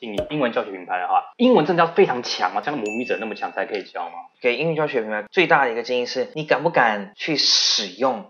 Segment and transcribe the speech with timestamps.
[0.00, 2.60] 英文教学品牌的话，英文真的要非常强吗？
[2.62, 4.14] 像母语者那么强才可以教吗？
[4.40, 8.26] 给英语教学品牌最大的一个建议是，你敢不敢去使用？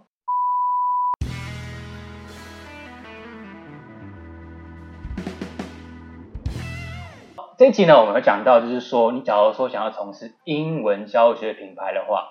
[7.57, 12.29] 这一集呢，我们会讲到，就是说，你假如说想要从事英文教学品牌的话，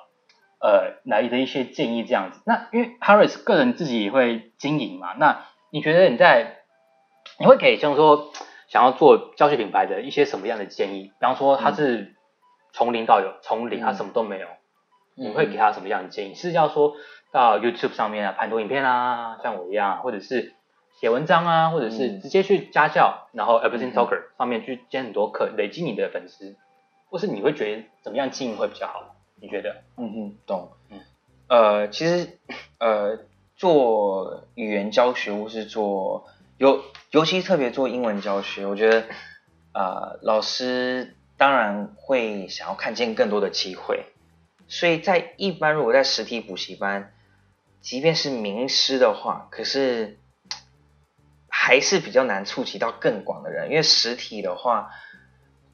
[0.59, 2.41] 呃，来的一些建议这样子。
[2.45, 6.59] 那因为 Harris 个人自己也会经营嘛，那你觉得你在
[7.39, 8.31] 你会给像说
[8.73, 11.03] 想要做教学品牌的一些什么样的建议？
[11.03, 12.15] 比方说他是
[12.71, 14.47] 从零到有，从零他什么都没有，
[15.14, 16.33] 你会给他什么样的建议？
[16.33, 16.95] 是要说
[17.31, 20.55] 到 YouTube 上面啊，拍多影片啊，像我一样，或者是
[21.00, 26.55] 写文章啊，或者是直接去家教，然后 Everything Talker 上面去兼很多课，累积你的粉丝，
[27.11, 29.15] 或是你会觉得怎么样经营会比较好？
[29.39, 29.83] 你觉得？
[29.97, 30.71] 嗯嗯，懂。
[30.89, 31.00] 嗯
[31.47, 32.39] 呃，其实
[32.80, 33.19] 呃，
[33.55, 36.25] 做语言教学或是做
[36.58, 39.06] 尤尤其特别做英文教学，我觉得
[39.73, 44.06] 呃，老师当然会想要看见更多的机会，
[44.68, 47.12] 所以在一般如果在实体补习班，
[47.82, 50.20] 即便是名师的话，可是
[51.50, 54.92] 还是比较难触及到更广的人，因为实体的话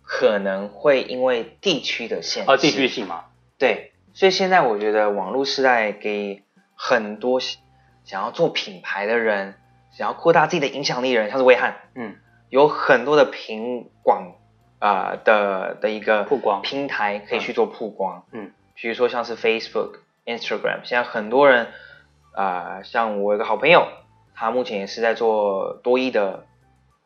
[0.02, 3.26] 可能会因为地区的限制，啊，地区性嘛，
[3.58, 6.44] 对，所以现在我觉得网络时代给
[6.74, 9.59] 很多想要做品牌的人，
[10.00, 12.16] 想要扩大自己的影响力的人，像是威汉，嗯，
[12.48, 14.32] 有很多的平广
[14.80, 16.62] 啊、呃的的一个曝光。
[16.62, 21.68] 平台可以去做曝光，嗯，比如说像是 Facebook、Instagram，现在很多人
[22.32, 23.90] 啊、呃像我有个好朋友，
[24.34, 26.46] 他目前也是在做多益的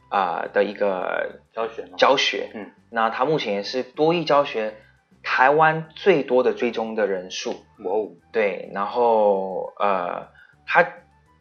[0.10, 4.76] 啊、的一个教学嘛，教学，嗯，那他目前也是多益教学
[5.24, 10.28] 台湾最多的追踪的人数，哇哦，对，然后呃，
[10.68, 10.88] 他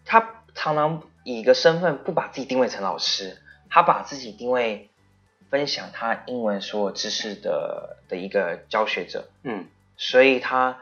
[0.06, 3.38] 他常常以一个身份不把自己定位成老师，
[3.70, 4.90] 他把自己定位
[5.50, 10.78] 分享他英文所有知识的的一个教学者，嗯所以他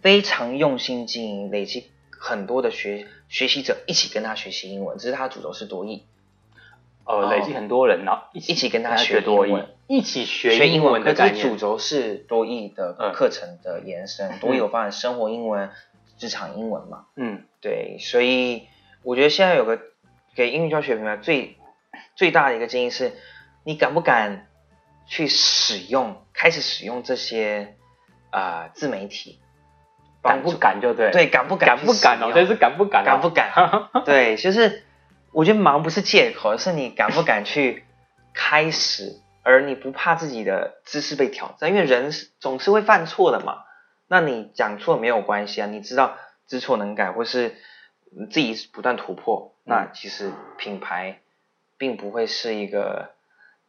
[0.00, 6.04] 非常用心经营，累积很多的学学习者一起跟他学习英文，只是他主轴是多义，
[7.04, 9.52] 呃，哦累积很多人，然后一起一起跟他他学多义，
[9.86, 15.70] 一起学学英英文可的概念，是主轴是多义的嗯课程的延伸，多益有包含生活英文、
[16.16, 17.06] 职场英文嘛？
[17.16, 18.66] 嗯对，所以
[19.04, 19.78] 我觉得现在有个
[20.34, 21.58] 给英语教学品牌最
[22.16, 23.12] 最大的一个建议是，
[23.64, 24.46] 你敢不敢
[25.06, 27.76] 去使用，开始使用这些
[28.30, 29.40] 啊、呃自媒体？
[30.22, 31.76] 敢不敢就对，对，敢不敢？
[31.76, 33.52] 敢不敢哦，这是敢不敢哦，敢不敢？
[34.06, 34.82] 对，就是
[35.32, 37.84] 我觉得忙不是借口，是你敢不敢去
[38.32, 43.64] 开始，而你不怕自己的知识被挑战，因为人是总是会犯错的嘛。
[44.08, 46.16] 那你讲错没有关系啊，你知道
[46.48, 47.54] 知错能改，或是你
[48.30, 51.20] 自己不断突破，那其实品牌
[51.78, 53.10] 并不会是一个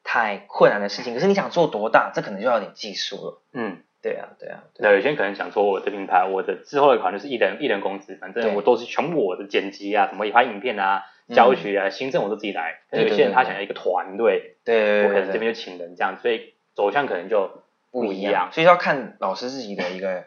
[0.04, 1.14] 太困难的事情。
[1.14, 3.42] 可是你想做多大，这可能就要有点技术了。
[3.54, 3.82] 嗯。
[4.02, 11.02] 对啊，对啊，对啊对，有些人可能想说我的品牌，我的之后的可能就是一人一人公司，反正我都是全部我的剪辑啊，什么拍影片啊、
[11.34, 12.82] 教学啊、行政我都自己来。
[12.92, 18.52] 可是有些人他想要一个团队，对我可能这边就请人这样，所以走向可能就不一一样。
[18.52, 20.26] 所以要看老师自己的一个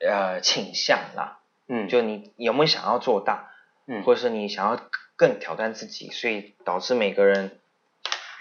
[0.00, 1.40] 呃倾向啦。
[1.68, 3.50] 嗯，就你有没有想要做大，
[3.86, 4.78] 嗯或者是你想要
[5.16, 7.58] 更挑战自己，所以导致每个人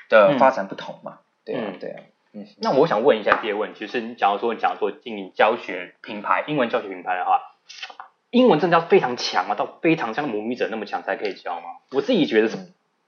[0.10, 1.20] 的发展不同嘛。
[1.46, 2.04] 对对啊，
[2.34, 7.42] 嗯，那我想问一下第二个问题，就是你假如说你想要做经营教学品牌、英文教学品牌的话，
[8.30, 9.56] 英文真的要非常强吗？
[9.56, 11.68] 到非常像母语者那么强才可以教吗？
[11.92, 12.58] 我自己觉得是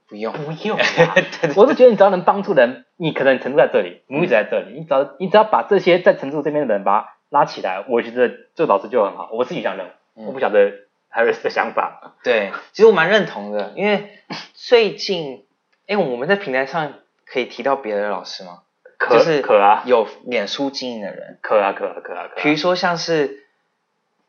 [0.08, 0.86] 不用，不用啊，
[1.58, 9.30] 我是觉得你只要能帮助人，你可能程度在这里，母语者在这里，你只要你只要把这些在程度这边的人把它拉起来，我觉得这老师就很好。
[9.32, 10.72] 我自己这样认，嗯我不晓得
[11.14, 12.16] Harris 的想法。
[12.24, 14.20] 对，其实我蛮认同的，因为
[14.54, 15.46] 最近，
[15.88, 16.94] 哎，我们在平台上
[17.26, 18.62] 可以提到别的老师吗？
[18.98, 22.44] 可就是可啊，有脸书经营的人，可啊，可啊，可啊，可啊。
[22.44, 23.44] 比如说像是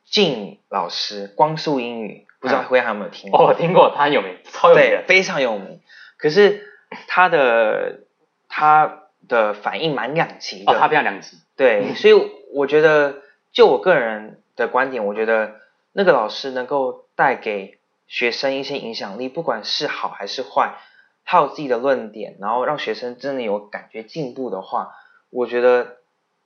[0.05, 3.41] 静老师，光速英语，不知道嗯辉还有没有听过？
[3.43, 5.81] 哦，我听过，他很有名，超有名非常有名。
[6.19, 6.67] 可是
[7.07, 8.01] 他的
[8.49, 11.39] 他的反应蛮两极的，哦，他非常两极。
[11.57, 12.15] 对，所以
[12.53, 13.23] 我觉得，
[13.53, 15.55] 就我个人的观点，我觉得
[15.99, 20.77] 那个老师能够带给学生一些影响力，不管是好还是坏，
[21.25, 24.95] 他有自己的论点，然后让学生真的有感觉进步的话，
[25.31, 25.97] 我觉得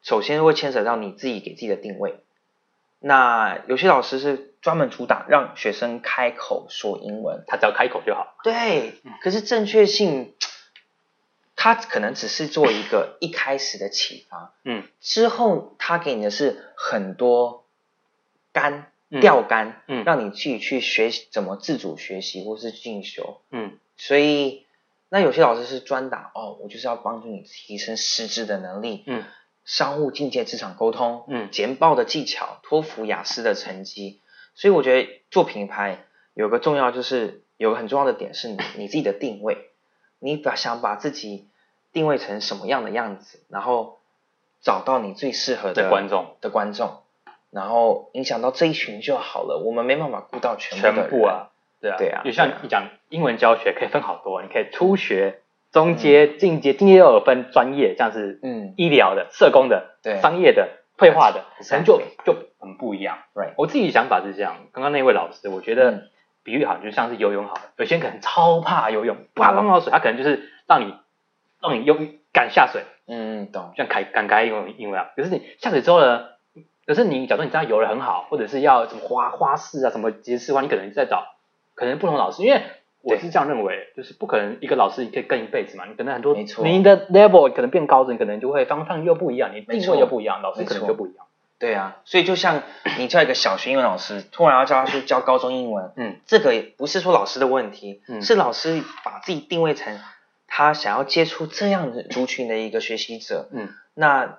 [0.02, 2.20] 首先会牵扯到你自己给自己的定位。
[3.00, 8.36] 那有些老师是专门主打让学生开口说英文，他只要开口就好。
[8.44, 10.32] 对，可是正确性，
[11.56, 17.64] 他可能只是做一个一开始的启发，嗯，之后他给你的是很多
[18.52, 18.84] 杆嗯
[19.20, 20.04] 钓竿，嗯。
[20.04, 23.40] 让你自己去学习怎么自主学习或是进修。
[23.50, 23.78] 嗯。
[23.96, 24.66] 所以
[25.08, 29.24] 那有些老师是专打哦，我就是要帮助你提升师资的能力，嗯。
[29.64, 31.48] 商务境界、职场沟通，嗯。
[31.50, 34.20] 简报的技巧、托福、雅思的成绩。
[34.54, 36.04] 所以我觉得做品牌
[36.34, 39.70] 有个重要就是有个很重要的点是你你自己的定位，
[40.18, 41.48] 你把想把自己
[41.92, 44.00] 定位成什么样的样子，然后
[44.60, 46.36] 找到你最适合的观众。
[46.40, 47.02] 的观众，
[47.50, 49.62] 然后影响到这一群就好了。
[49.64, 51.50] 我们没办法顾到全部的人全部啊，
[51.80, 52.22] 对啊，对啊。
[52.24, 55.40] 就像你讲英文教学可以分好多，你可以初学、
[55.72, 60.20] 中阶、进阶，进阶又有分专业，像是嗯，医疗的、社工的、对。
[60.20, 60.68] 商业的、
[60.98, 63.18] 绘画的，可能就就很不一样。
[63.34, 66.10] right，我自己想法是这样，刚刚那位老师，我觉得嗯。
[66.42, 70.94] 比喻好，就像是游泳好了，有些人可能超怕游泳，不怕碰到水，他可能就是让你
[71.60, 75.10] 让你用敢下水，嗯，懂，像凯敢开英文英文啊。
[75.14, 76.28] 可是你下水之后呢，
[76.90, 81.24] 可是你假如你知道游的很好，或者是要什么花花式啊，什么节式的话，你可能在找
[81.76, 82.64] 可能不同老师，因为
[83.02, 86.66] 我是这样认为，就是不可能一个老师你可以跟一辈子嘛，你可能很多没错。
[86.66, 91.26] 你的 level 可能变高了，你可能就会方向又不一样，你定位又不一样，老师可能就不一样。
[91.60, 92.64] 对啊，所以就像
[92.98, 98.20] 你叫一个小学英文老师，突然要叫他去教高中英文，嗯，这个也不是说老师的问题，嗯。
[98.20, 100.00] 是老师把自己定位成
[100.48, 103.68] 他想要接触这样的族群的一个学习者，嗯。
[103.94, 104.38] 那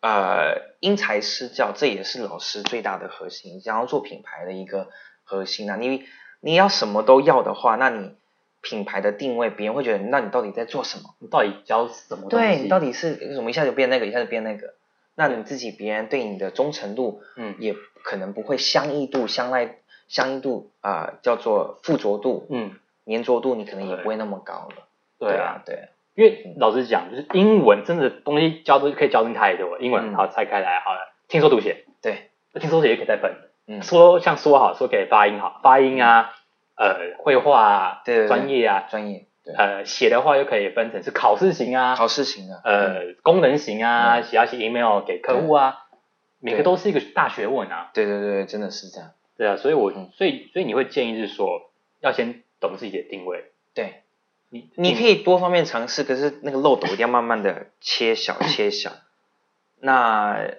[0.00, 4.88] 呃因材施教，这也是老师最大的核心，想要做品牌的一个
[5.24, 5.76] 核心啊。
[5.76, 6.04] 你
[6.40, 8.14] 你要什么都要的话，那你
[8.60, 11.14] 品牌的定位，别人会觉得，那你到底在做什么？
[11.18, 12.46] 你到底教什么东西？
[12.46, 14.74] 对你到底是为什么一下就变那个，一下就变那个？
[15.14, 17.74] 那你自己别人对你的忠诚度，嗯也
[18.04, 24.86] 可能不会相异度、相赖、相异度啊、叫做附着度、嗯，粘着度，你可能也不会那么高了。
[25.18, 29.78] 对啊，，对啊，因为老实讲，就是英文真的东西教都可以教进太多了。
[29.80, 30.14] 英文嗯。
[30.16, 33.36] 好拆开来好了，听说读写，对，那听说读写也可以再分。
[33.68, 36.34] 嗯，说像说好，说可以发音好，发音啊，
[36.74, 39.26] 呃，绘画啊，专业啊，专业，
[39.56, 44.22] 呃，写的话又可以分成是考试型啊，考试型的，嗯，呃，功能型啊，嗯。
[44.24, 45.84] 写要写 email 给客户啊，
[46.40, 47.90] 每个都是一个大学问啊。
[47.94, 49.10] 对对对，真的是这样。
[49.36, 50.10] 对啊，所以我嗯。
[50.14, 53.52] 所以所以你会建议是说，要先懂自己的定位。
[53.72, 54.02] 对，
[54.50, 58.92] 你你可以多方面尝试，可是那个漏斗一定要慢慢的切小 切小。
[59.80, 60.50] 那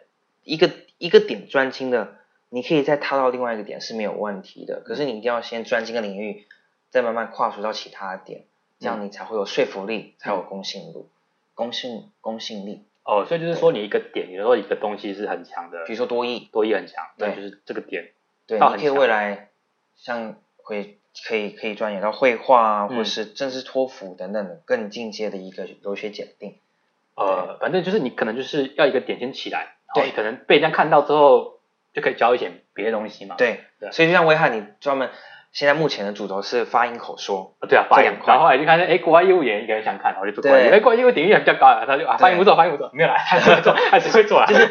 [0.44, 2.16] 一个一个点专精的，
[2.50, 4.82] 你可以再踏到另外一个点是没有问题的。
[4.86, 6.46] 可是你一定要先专精个领域，
[6.90, 8.46] 再慢慢跨出到其他的点，
[8.80, 11.10] 这样你才会有说服力，才有公信度，
[11.56, 12.84] 公信公信力。
[13.04, 18.12] 哦，所以就是说你一个点，有时候一个东西是很强的比，如说多益，多益很强，那对就是这个点。
[18.46, 19.50] 对，你可以未来
[19.96, 22.98] 像会可以可以钻研到绘画啊，嗯。
[22.98, 26.56] 或是正式托福等等的更进阶的一个留学检定。
[27.16, 30.06] 呃，反正就是你可能就是要一个点先起来，然后对。
[30.06, 31.60] 你可能被人家看到之后，
[31.94, 33.36] 就可以教一些别的东西嘛。
[33.38, 33.92] 对，对。
[33.92, 35.10] 所以就像威汉，你专门
[35.52, 40.52] 现在目前的主轴是发音口说，啊，对啊，发音然后后来就看见，哎，国外业务员一个人想看，然后就做对。
[40.52, 44.70] 国外业务，哎，国外业务点击率比较高啊，他就啊，发音不错，发音不错，没有啦，还是会做，还是会做啊， 就是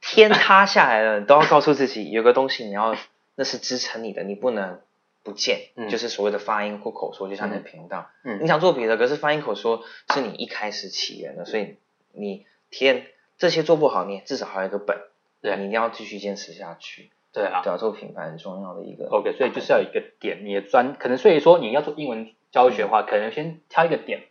[0.00, 2.96] 天塌下来了，你都要告诉自己有个东西你要
[3.36, 4.80] 那是支撑你的，你不能
[5.22, 5.88] 不见，嗯。
[5.88, 8.40] 就是所谓的发音或口说，就像你的频道，嗯。
[8.42, 9.82] 你想做别的，可是发音口说
[10.12, 11.76] 是你一开始起源的，所以
[12.12, 13.06] 你天
[13.36, 14.96] 这些做不好，你至少还有一个本，
[15.42, 15.56] 对。
[15.56, 17.62] 你一定要继续坚持下去，对啊。
[17.62, 24.22] 对啊，做品牌很重要的一个，OK，所以就是要有一个点，你的专，可能所以说你要做英文教学的话，可能先挑一个点，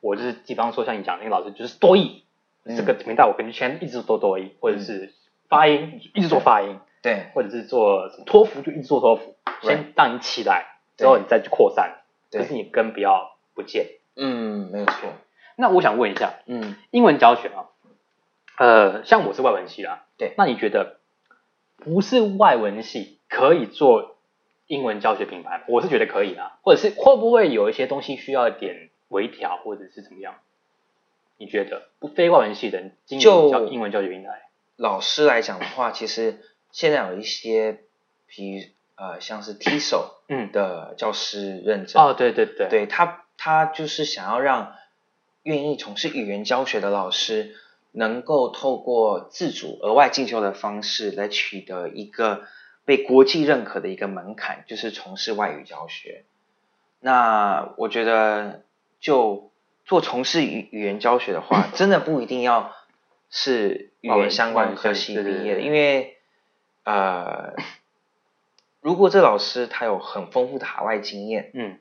[0.00, 2.24] 我就是比方说像你讲那个老师就是多义，
[2.64, 5.12] 嗯这个频道我可能先一直做多义，或者是
[5.48, 6.78] 发音一直做发音。
[7.02, 13.86] 对或者是做什么托福就一直做托福，先让你起来，之后你再去扩散，对可是你根不要不见。
[14.14, 15.12] 嗯，没有错，
[15.56, 17.68] 那我想问一下，嗯英文教学啊，
[18.58, 20.98] 呃，像我是外文系啦，对那你觉得
[21.76, 24.16] 不是外文系可以做
[24.66, 25.64] 英文教学品牌？
[25.66, 30.36] 我是觉得可以啦，或者是会不会有一些东西需要一点微调，或者是怎么样？
[31.38, 34.42] 你觉得不非外文系的人经营就教英文教学平台？
[34.76, 36.38] 老师来讲的话，其实
[36.72, 37.80] 现在有一些，
[38.26, 44.74] 比呃像是 TESOL 嗯，的教师认证，哦，对对对，对他他就是想要让
[45.44, 47.54] 愿意从事语言教学的老师，
[47.92, 52.44] 能够透过自主额外进修的方式来取得一个
[52.84, 56.24] 被国际认可的一个门槛，就是从事外语教学。
[57.00, 58.62] 那我觉得，
[59.00, 59.50] 就
[59.84, 62.72] 做从事语语言教学的话，真的不一定要
[63.28, 65.64] 是语言相关科系毕业的，对对对。
[65.64, 66.16] 因为
[66.84, 67.54] 呃，
[68.80, 71.78] 如果这老师他有很丰富的海外经验，嗯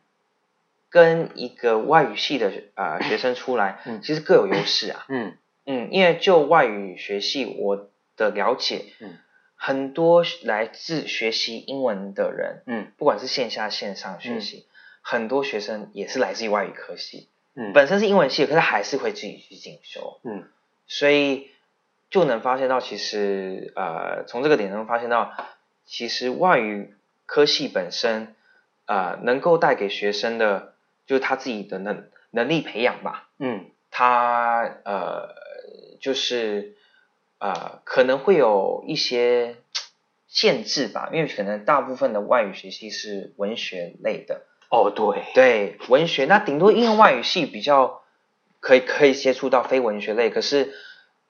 [0.89, 5.05] 跟一个外语系的呃学生出来，嗯其实各有优势啊。
[5.07, 9.17] 嗯嗯，因为就外语学系我的了解，嗯
[9.55, 14.65] 很多来自学习英文的人，嗯不管是线下线上学习，
[15.01, 17.27] 很多学生也是来自于外语科系。
[17.53, 20.45] 嗯本身是英文系，可是还是会自己去进修，嗯
[20.87, 21.50] 所以
[22.11, 25.33] 就能发现到，其实呃，从这个点能发现到，
[25.85, 26.93] 其实外语
[27.25, 28.35] 科系本身
[28.85, 30.75] 呃能够带给学生的，
[31.07, 33.65] 就是他自己的能能力培养吧，嗯。
[33.93, 35.35] 他呃
[35.99, 36.77] 就是
[37.39, 39.57] 呃可能会有一些
[40.29, 48.01] 限制吧，因为可能大部分的外语学系是文学类的，哦对，对文学，那顶多应用外语系比较
[48.61, 50.73] 可以可以接触到非文学类，可是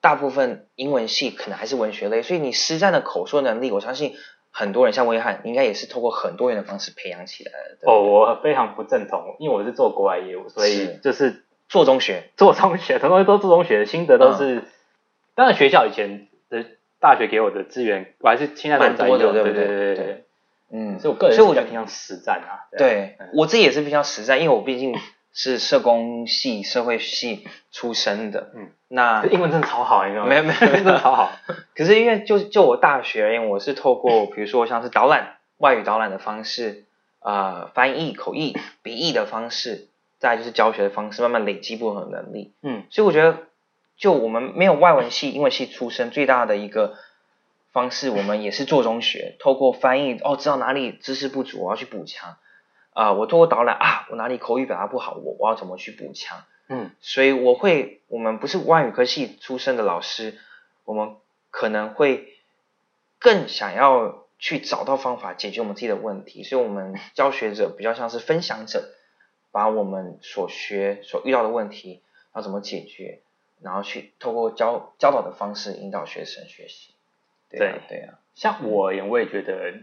[0.02, 4.14] 大部分英文系可能还是文学类，所以你实战的口说能力，我相信
[4.50, 7.76] 很多人像威汉应该也是透过很多元的方式培养起来的。
[7.80, 7.90] 对对？
[7.90, 14.64] 哦，我非常不正同，因为我是做国外业务，所以就是做中学，做中学，很多东西都做中学，心得都是，
[15.34, 16.66] 当然学校以前的
[17.00, 19.42] 大学给我的资源，我还是现在都在蛮多的用，对？
[19.44, 20.04] 对不对对对。
[20.04, 20.24] 对，
[20.72, 23.28] 嗯，所以我个人所以我觉得是比较偏向实战啊，对嗯。
[23.34, 24.94] 我自己也是比较实战，因为我毕竟
[25.32, 30.28] 是社工系、社会系出身的，嗯，那英文真的超好，你知道吗？
[30.28, 31.32] 没有没有真的超好，
[31.74, 36.84] 可是因为就就我大学而言，我是透过 比如说像是导览、外语导览的方式，
[37.20, 42.52] 呃，翻译、口译、笔译的方式，再来就是教学的方式，慢慢累积不同的能力。
[42.62, 43.38] 嗯所以我觉得，
[43.96, 46.94] 就我们没有外文系、英文系出身，最大的一个
[47.72, 52.36] 方式，我们也是做中学，透过翻译哦，知道哪里知识不足，我要去补强。
[52.92, 56.44] 啊、我透过导览啊，我哪里口语表达不好，我我要怎么去补强？
[56.68, 60.38] 嗯所以我会，我们不是外语科系出身的老师，
[60.84, 61.16] 我们
[61.50, 62.34] 可能会
[63.18, 68.90] 更想要去找到方法解决我们自己的问题，所以我们 教学者比较像是分享者，
[69.50, 72.02] 把我们所学所遇到的问题
[72.34, 73.20] 要怎么解决，
[73.60, 76.94] 然后去透过教教导的方式引导学生学习。
[77.50, 79.74] 对啊对啊，像我我也觉得，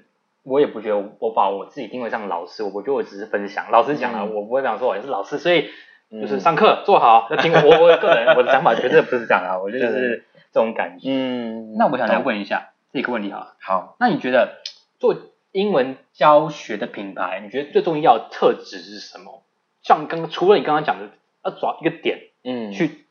[0.50, 3.70] 我也不觉得我把我自己定位上老师，我觉得我只是分享。
[3.72, 5.70] 老师讲了，嗯我不会讲说我是老师，所以
[6.12, 7.60] 就是嗯上课做好要听我。
[7.62, 11.10] 我我个人我的想法绝对不是这样啊，我觉得就是这种感觉。
[11.12, 14.58] 嗯，那我想来，问一下这个问题哈，好，那你觉得
[15.00, 15.16] 做
[15.52, 19.44] 英文教学的品牌，你觉得最重要的特质是什么？
[19.84, 21.10] 像刚刚除了你刚刚讲的
[21.46, 23.06] 要抓一个点嗯，去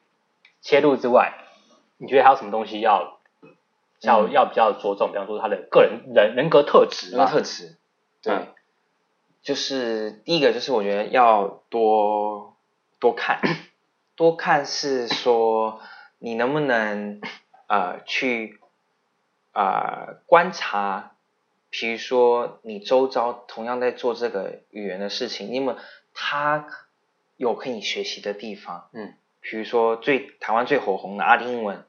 [0.60, 1.34] 切入之外，
[1.98, 3.17] 你觉得还有什么东西要
[4.00, 4.32] 要、嗯。
[4.32, 5.10] 要比较着重？
[5.12, 7.76] 比方说他的个人人人格特质人格，特质，
[8.22, 8.46] 对，嗯。
[9.42, 12.56] 就是第一个就是我觉得要多
[13.00, 13.40] 多看，
[14.16, 15.80] 多看是说
[16.18, 17.20] 你能不能
[17.68, 18.60] 呃去
[19.52, 21.12] 呃观察，
[21.70, 25.76] 比如说你周遭同样在做这个语言的事情，你们
[26.12, 26.66] 他
[27.36, 31.84] 有可以学习的地方，嗯，比如说最台湾最火红的阿丁英文，嗯，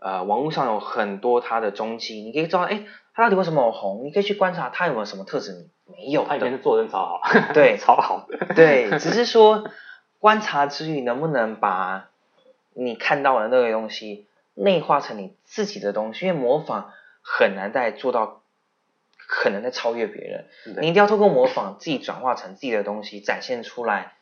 [0.00, 4.04] 呃，网络上有很多他的踪迹，你可以知道，哎，他到底为什么红？
[4.04, 7.20] 你可以去观察他有没有什么特质你没有，他以前是做人超好，
[7.54, 8.26] 对 超好，
[8.56, 9.64] 对，只是说
[10.18, 12.08] 观察之余，能不能把
[12.74, 16.26] 你看到的那个东西内化成你自己的东西？
[16.26, 16.92] 因为模仿
[17.22, 18.42] 很难再做到，
[19.28, 20.46] 很难再超越别人。
[20.80, 24.12] 你一定要透过模仿自己转化成自己的东西，展现出来，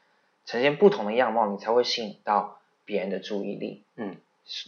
[0.45, 3.85] 呈现不同的样貌，你才会吸引到别人的注意力。
[3.97, 4.17] 嗯，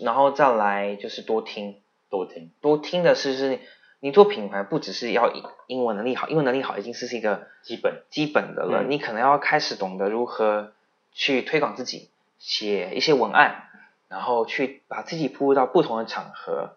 [0.00, 3.60] 然后再来就是多听，多听，多听的是是，
[4.00, 8.02] 你做品牌不只是要英英文能力好，英文能力好已经是是一个基本。
[8.10, 8.90] 基本的了，嗯。
[8.90, 10.72] 你可能要开始懂得如何
[11.12, 13.68] 去推广自己，写一些文案，
[14.08, 16.76] 然后去把自己铺入到不同的场合，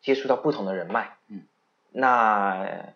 [0.00, 1.16] 接触到不同的人脉。
[1.28, 1.42] 嗯，
[1.90, 2.94] 那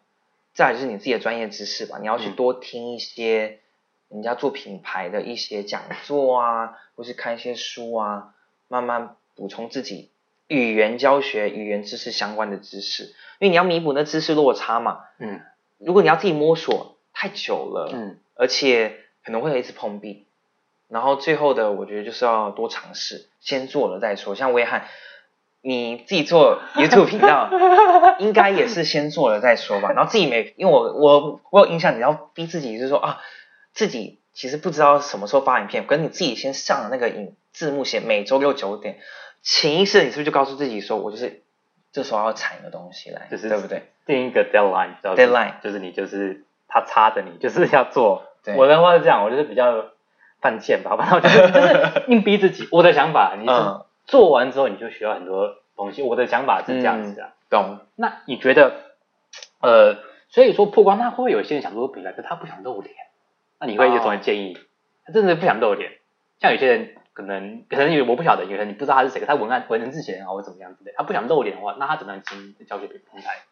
[0.55, 2.37] 再来就是你自己的专业知识吧，你要去嗯。
[2.37, 3.61] 多听一些
[4.09, 8.35] 人家做品牌的一些讲座啊，或是看一些书啊，
[8.69, 10.11] 慢慢补充自己
[10.49, 13.05] 语言教学、语言知识相关的知识，
[13.39, 15.01] 因为你要弥补那知识落差嘛。
[15.19, 15.41] 嗯
[15.79, 20.27] 如果你要自己摸索太久了，嗯而且可能会有一直碰壁。
[20.89, 24.35] 然后最后的，我觉得就是要多尝试，先做了再说。
[24.35, 24.89] 像威汉，
[25.63, 27.49] 你自己做 YouTube 频道，
[28.19, 29.93] 应该也是先做了再说吧。
[29.93, 33.21] 然后自己没，因为我我我有印象，你要逼自己，就是说啊，
[33.73, 38.99] 自己其实不知道什么时候发影片，可是你自己先上了那个影字幕写每周六九点，
[39.43, 41.43] 潜意识你是不是就告诉自己说，我就是
[41.93, 43.91] 这时候要产一个东西来，就是对不对？
[44.07, 48.25] 定一个 deadline，知道吗 Deadline 就是你就是他插着你，就是要做。
[48.57, 49.91] 我的话是这样，我就是比较
[50.41, 52.67] 犯贱吧，反正我就是就是硬逼自己。
[52.73, 56.03] 我的想法，你是嗯做完之后你就学到很多东西。
[56.03, 57.35] 我的想法是这样子啊。
[57.51, 57.81] 懂。
[57.97, 58.73] 那你觉得，
[59.61, 59.99] 呃，
[60.31, 62.95] 所以说曝光，他会不会有些人想做品牌，可他不想露脸？
[63.61, 64.59] 那你会有什么建议？
[65.05, 65.93] 他真的不想露脸，
[66.41, 73.43] 像有些人可能可能有我不晓得，有人你不知道他是谁，他文案文字写得很好或怎么样之类，他不想露脸的话，那他怎么样经营教学平台？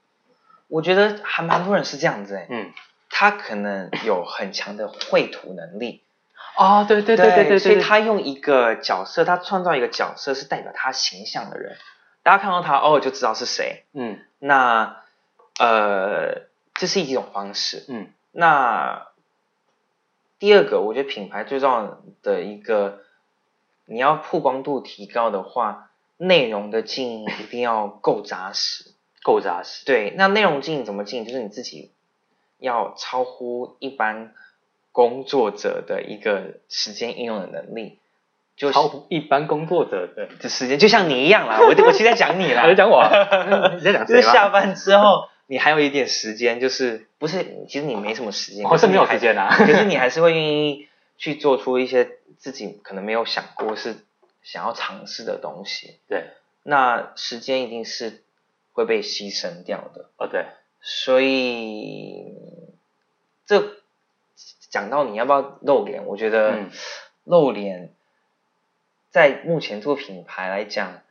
[0.68, 2.72] 我觉得还蛮多人是这样子哎、嗯，
[3.08, 6.02] 他可能有很强的绘图能力，
[6.58, 11.76] 哦，对对对对对，所以他用一个角色，他创造一个角色是代表他形象的人，
[12.22, 13.84] 大家看到他哦就知道是谁。
[13.94, 15.02] 嗯，那
[15.58, 16.42] 呃，
[16.74, 17.84] 这是一种方式。
[17.88, 19.08] 嗯，那
[20.38, 23.00] 第二个，我觉得品牌最重要的一个，
[23.88, 28.84] 你要曝光度提高的话，内容的经营一定要够扎实，
[29.22, 29.84] 够扎实。
[29.84, 31.26] 对，那内容经营怎么经营？
[31.26, 31.92] 就是你自己
[32.58, 34.32] 要超乎一般
[34.92, 37.98] 工作者的一个时间应用的能力，
[38.56, 41.58] 就超乎一般工作者的的时间，就像你一样啦。
[41.60, 43.02] 我 我其实在讲你啦，在讲我，
[43.76, 45.28] 你在讲就是下班之后。
[45.50, 47.64] 你还有一点时间，就是不是？
[47.70, 49.48] 其实你没什么时间，我是没有时间啊。
[49.48, 53.96] 可是你还是会愿意去做出一些自己可能没有想过是
[54.42, 56.00] 想要尝试的东西。
[56.08, 56.30] 对，
[56.62, 58.22] 那时间一定是
[58.72, 60.10] 会被牺牲掉的。
[60.16, 60.46] 哦，对。
[60.80, 62.34] 所以
[63.44, 63.76] 这
[64.70, 66.66] 讲到你要不要露脸，我觉得
[67.24, 67.92] 露脸
[69.10, 71.02] 在目前做品牌来讲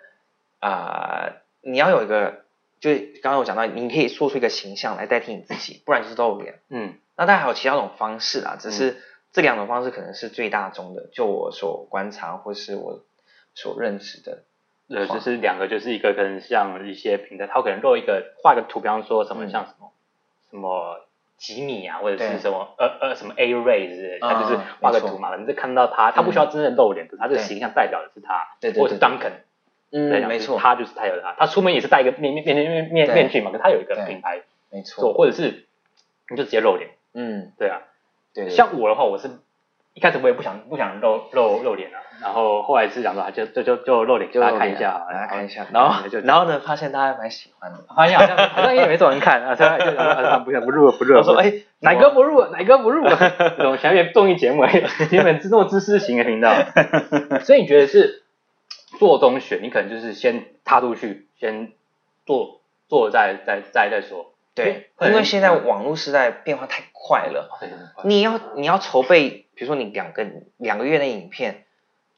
[0.59, 2.45] 啊，你要有一个。
[2.79, 2.91] 就
[3.23, 6.59] 刚刚我讲到，你可以说出一个形象来代替你自己，不然就是露脸。
[6.69, 9.01] 嗯，那当然还有其他种方式啦，只是
[9.37, 13.01] 这两种方式可能是最大宗的，就我所观察或是我
[13.53, 14.39] 所认识的。
[14.89, 19.91] 呃，就是两个，就是一个可能像一些平台，它可能露一个画个图，比方说什么像什么
[20.49, 21.01] 什么
[21.37, 29.33] 吉米啊，或者是什么呃呃什么 A Ray 之类，他就是画个图嘛，你就看到他，他不需要真正露脸，可是他这个形象代表的是他对对，或者是 Duncan。
[29.91, 34.41] 嗯，没错，他就是他有他，他出门也是戴一个面面面面面面具嘛，可他有一个品牌，
[34.71, 35.67] 没错，或者是
[36.27, 37.83] 你就直接露脸，嗯，对啊，
[38.45, 39.29] 对，像我的话，我是
[39.95, 49.91] 一开始我也不想不想露露露脸啊，然后后来是想说就就就就露脸，给大家看一下，大家看一下，然后然后呢，发现大家蛮喜欢的，发现好像好像也没什么人看啊，他就
[50.45, 54.63] 不不入不入，我说哎，哪个不入哪个不入，这种前面综艺节目，
[55.11, 56.53] 原本自动知识型的频道，
[57.41, 58.23] 所以你觉得是？
[58.99, 61.73] 做中学，你可能就是先踏出去，先
[62.25, 64.31] 做做再再再再说。
[64.63, 67.49] 对，因为现在网络时代变化太快了，
[68.03, 70.25] 你要你要筹备，比如说你两个
[70.57, 71.65] 两个月的影片，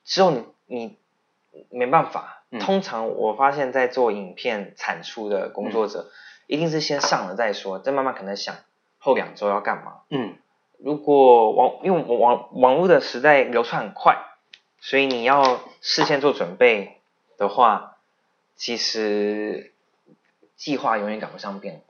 [0.06, 0.98] 之后你你
[1.70, 2.44] 没办法。
[2.60, 6.10] 通常我发现，在做影片产出的工作者，
[6.48, 8.56] 一定是先上了再说，再慢慢可能想
[8.98, 10.02] 后两周要干嘛。
[10.10, 10.36] 嗯，
[10.80, 14.26] 如果网因为网网络的时代流窜很快。
[14.82, 17.02] 所以你要事先做准备
[17.38, 17.98] 的话，
[18.56, 19.74] 其实
[20.56, 21.89] 计划永远赶不上变化。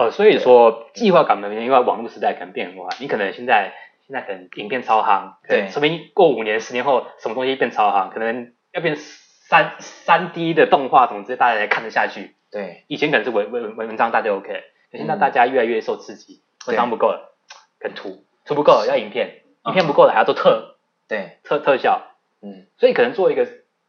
[0.00, 2.88] 哦，所以说计划赶不上，因为网络时代可能变化。
[3.00, 3.74] 你可能现在
[4.06, 12.34] 现在可能影片超夯，对，说明过五年、十年后，什么东西变超夯，可能要变三三 D 的动画，什么之类，大家才看得下去。
[12.50, 17.34] 对，以前可能是文文文章大家 OK，可现在大家越来越受刺激，文章不够了，
[17.78, 20.76] 跟图图不够了要影片，影片不够了还要做特
[21.08, 21.38] 对。
[21.44, 22.06] 特特效。
[22.42, 23.46] 嗯，所以可能做一个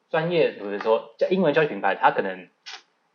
[0.10, 2.50] 专业，比如说叫英文教育品牌，它可能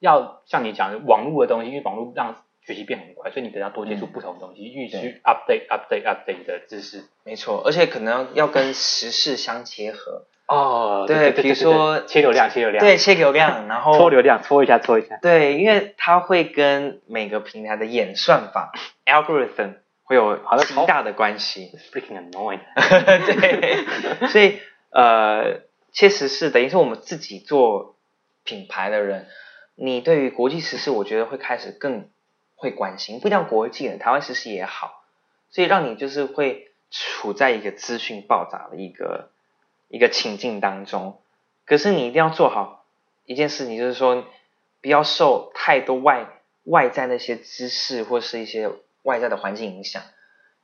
[0.00, 7.04] 要像你讲的网络的东西，因为网络让学习变很快，所以你可能要多接触不同的东西，预须 update update update 的知识。
[7.24, 10.24] 没错，而且可能要跟时事相结合。
[10.48, 15.18] 哦，对，比如说切流量，切流量，对，切流量，然后搓流量，搓一下，搓一下。
[15.22, 18.72] 对，因为它会跟每个平台的演算法
[19.06, 21.70] algorithm 会有极大的关系。
[21.92, 22.60] Freaking annoying。
[23.40, 24.58] 对，所以。
[24.90, 25.60] 呃，
[25.92, 27.96] 确实是等于说我们自己做
[28.44, 29.26] 品牌的人，
[29.74, 32.08] 你对于国际时事，我觉得会开始更
[32.66, 35.04] 会关心，不一定要国际的，台湾时事也好，
[35.50, 39.30] 所以让你就是会处在一个资讯爆炸的一个
[39.88, 41.20] 一个情境当中。
[41.64, 42.84] 可是你一定要做好
[43.24, 44.24] 一件事情，就是说
[44.82, 48.70] 不要受太多外外在那些知识或是一些
[49.02, 50.02] 外在的环境影响，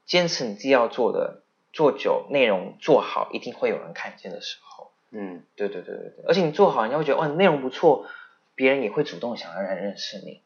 [0.05, 1.43] 坚持你自己要做的。
[1.75, 4.93] 做久，内容做好，一定会有人看见的时候。
[5.11, 8.07] 嗯，对对对对对，而且你做好，人家会觉得，哦，内容不错，
[8.55, 10.43] 别人也会主动想要来认识你。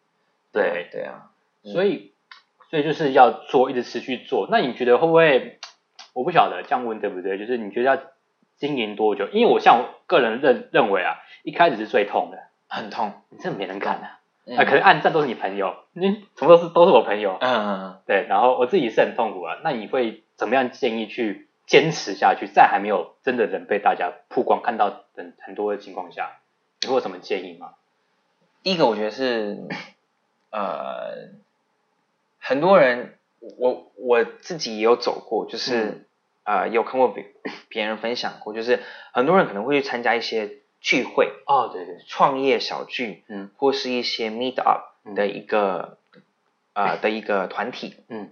[0.52, 1.32] 对对啊，
[1.72, 2.12] 所以
[2.70, 4.48] 所以就是要做，一直持续做。
[4.50, 5.58] 那你觉得会不会？
[6.14, 7.38] 我不晓得这样问对不对？
[7.38, 8.02] 就是你觉得要
[8.56, 9.28] 经营多久？
[9.28, 14.20] 因为我像我个人认认为啊，一开始是最痛的，很痛，你真的没人看啊。
[14.56, 17.36] 啊，可能暗赞都是你朋友，你什么都是都是我朋友。
[17.40, 19.58] 嗯嗯嗯，对，然后我自己是很痛苦啊。
[19.62, 26.38] 那你会怎么样建议去坚持下去，在还没有真的人被大家曝光看到等很多的情况下，
[26.80, 27.74] 你会有什么建议吗？
[28.62, 29.58] 第一个，我觉得是，
[30.50, 31.34] 呃，
[32.46, 33.18] 很多人，
[33.58, 36.06] 我我自己也有走过，就是
[36.44, 37.32] 啊，有看过别
[37.68, 38.82] 别人分享过，就是
[39.12, 40.58] 很多人可能会去参加一些。
[40.78, 44.84] 聚会哦，对对，创业小聚，嗯，或是一些 meet up
[45.16, 45.98] 的一个
[46.74, 48.30] 呃 的一个团体，嗯，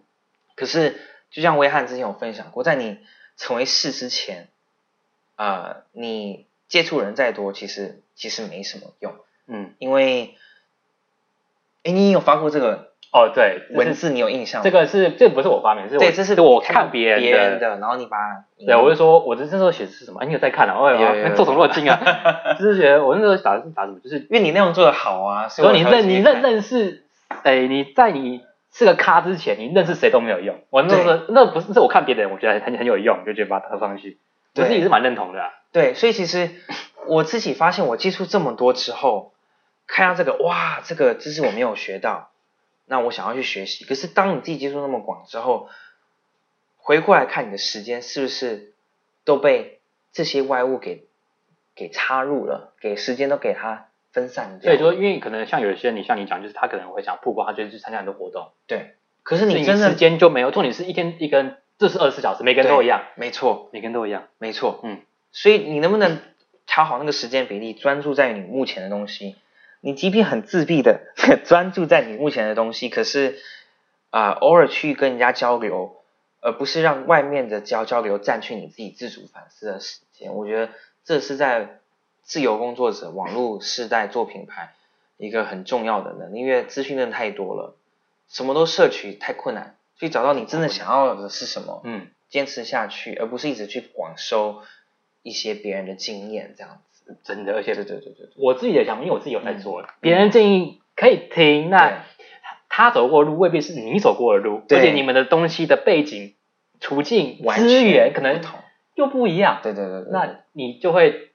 [0.55, 1.01] 可是
[1.31, 2.99] 就像威汉之前有分享过，在你
[3.37, 4.47] 成为事之前，
[5.35, 9.17] 啊、你接触人再多，其实其实没什么用，
[9.49, 10.37] 嗯，因为，
[11.83, 14.65] 哎，你有发过这个哦对，文字，你有印象吗？
[14.65, 18.17] 这个是这不是我发明，是我对，这是我看看别人别人的，然后你把
[18.67, 20.19] 对，我就说，我这这时候写的是什么？
[20.21, 20.81] 哎，你有在看啊？
[20.81, 22.01] 我有啊，有有有那做什么那么精啊？
[22.59, 27.05] 就是觉得我那时候打是打什么，就是因为你内容做的好啊，所所以你认你认认识，
[27.45, 30.57] 哎，你在你是个咖之前，你认识谁都没有用。
[30.71, 34.19] 我那时候那不是，是我看别人，我觉得很很有用，就觉得把它放上去。
[34.57, 35.51] 我对自己是蛮认同的啊。
[35.73, 36.51] 对，所以其实
[37.07, 39.33] 我自己发现，我接触这么多之后，
[39.87, 42.31] 看到这个哇，这个知识我没有学到，
[42.87, 43.85] 那我想要去学习。
[43.85, 45.69] 可是当你自己接触那么广之后，
[46.77, 48.75] 回过来看你的时间是不是
[49.25, 49.81] 都被
[50.13, 51.07] 这些外物给
[51.75, 54.77] 给插入了，给时间都给它分散掉了。
[54.79, 60.51] 所以说，因为可能像有些人，你像你讲，就是他可能会想曝光，他就去参加很多活动，对，可是你真的时间就没有。
[60.51, 64.29] 重点是一天一根，这是二十四小时，每个人都一样，没错，每个人都一样。
[64.39, 65.01] 没错，嗯，
[65.33, 66.21] 所以你能不能
[66.67, 69.37] 调好那个时间比例，专注在你目前的东西？
[69.85, 71.13] 你即便很自闭的
[71.45, 73.39] 专注在你目前的东西，可是
[74.09, 76.03] 啊、偶尔去跟人家交流，
[76.41, 80.33] 而不是让外面的交交流占据你自己自主反思的时间。
[80.33, 80.73] 我觉得
[81.05, 81.81] 这是在
[82.23, 84.73] 自由工作者、网络时代做品牌
[85.19, 87.77] 一个很重要的能力，因为资讯量太多了，
[88.31, 94.63] 什么都摄取太困难，所以找到你真的想要的是什么，嗯，坚持下去，而不是一直去广收
[95.23, 96.94] 一些别人的经验这样子。
[97.23, 102.05] 真的，而且对对对对对，我自己的想法，因为我自己有在做，别人建议可以听，那
[102.69, 106.35] 他走过的路未必是你走过的路，而且你们的东西的背景、
[106.81, 108.41] 途径、完资源可能。
[108.97, 111.33] 又不一样，对对对对，那你就会，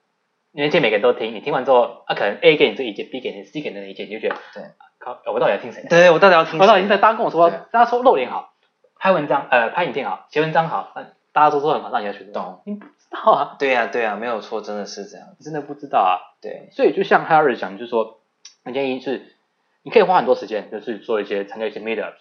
[0.54, 4.64] 因为这每个人都听，你听完之后，啊，可能 A 给你这个意见，B 给你，C 给你那个意见，你就觉得，对，
[4.98, 5.90] 靠，我到底要听谁的？
[5.90, 6.60] 对我到底要听谁？
[6.62, 8.54] 我到底在大家跟我说，大家说露脸好，
[8.98, 12.32] 拍文章，呃，拍影片好，写文章好，那大家都说很好，那你要学什么？
[12.32, 12.64] 懂？
[13.10, 15.36] 道啊，对呀、对呀、没有错，真的是这样。
[15.40, 16.38] 真的不知道啊。
[16.42, 18.20] 对，所以就像 Harry 讲，就是说，
[18.64, 19.36] 我建议是，
[19.84, 22.20] 你可以花很多时间，就是做一些参加一些 meetups，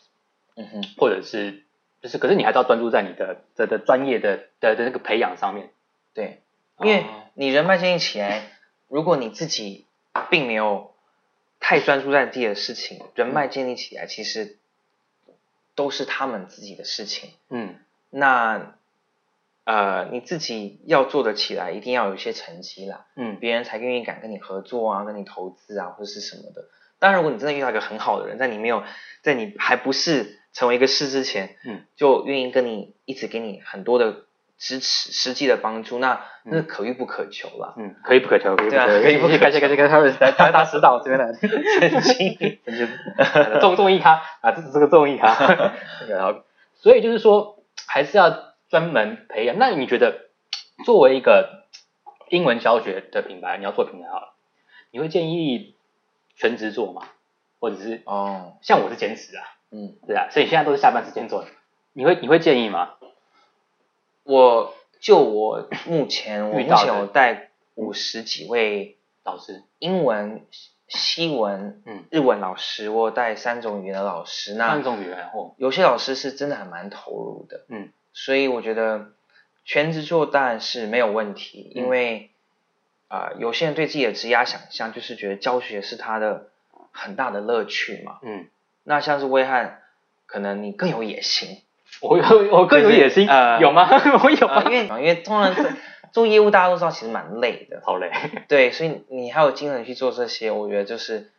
[0.56, 1.64] 嗯哼，或者是
[2.02, 5.70] 就是，可是你还是要专注在你的的的专业的的的那个培养上面。
[6.14, 6.42] 对，
[6.80, 8.50] 因为哦你人脉建立起来，
[8.88, 9.86] 如果你自己
[10.30, 10.94] 并没有
[11.60, 14.56] 太专注在自己的事情，人脉建立起来其实
[15.76, 17.30] 都是他们自己的事情。
[17.50, 17.76] 嗯，
[18.10, 18.74] 那
[19.68, 26.64] 呃，你自己要做得起来，一定要有一些成绩啦，嗯，别人才愿意敢跟你合作啊，跟你投资啊，或者是什么的。
[26.98, 28.82] 当然，如果你真的遇到一个很好的人，在你没有
[29.20, 34.24] 在你还不是成为一个事之前，嗯，就愿意跟你一直给你很多的
[34.56, 37.74] 支持、实际的帮助，那那可遇不可求了。
[37.76, 39.38] 嗯，可遇不可求，可以不对啊可求，可以不可求。
[39.38, 42.38] 感谢感谢感谢 Harry 来打打指导这边的， 曾经。
[42.64, 42.88] 真是
[43.60, 44.22] 综综艺咖。
[44.40, 45.36] 啊，这是个综艺咖。
[46.00, 46.42] 那个好，
[46.74, 49.58] 所以就是说，还是要专门培养。
[49.58, 50.28] 那你觉得，
[50.84, 51.64] 作为一个
[52.28, 54.34] 英文教学的品牌，你要做品牌好了，
[54.90, 55.74] 你会建议
[56.36, 57.08] 全职做吗？
[57.60, 61.48] 或者是哦，像我是兼职啊，嗯，对啊，所以现在都是下班时间做的，
[61.92, 62.94] 你会你会建议吗？
[64.22, 70.46] 我就我目前，我目前有带五十几位老师，英文、
[70.86, 74.54] 西文、嗯，日文老师，我有带三种语言的老师。
[74.54, 77.90] 那三种语言哦，有些老师是真的还蛮投入的，嗯，
[78.24, 79.12] 所以我觉得
[79.64, 82.30] 全职做当然是没有问题，嗯因为
[83.08, 86.48] 啊、呃有些人对自己的职业想象就是觉得教学是他的
[86.92, 88.18] 很大的乐趣嘛。
[88.22, 88.46] 嗯，
[88.82, 89.80] 那像是威汉，
[90.26, 91.62] 可能你更有野心，
[92.02, 92.24] 我有
[92.56, 93.88] 我更有野心，呃有吗？
[94.24, 94.62] 我有吗？
[94.64, 95.76] 呃因为因为通常在
[96.12, 98.10] 做业务大家都知道其实蛮累的，好累，
[98.48, 101.30] 对，所以你还有精神去做这些，我觉得就是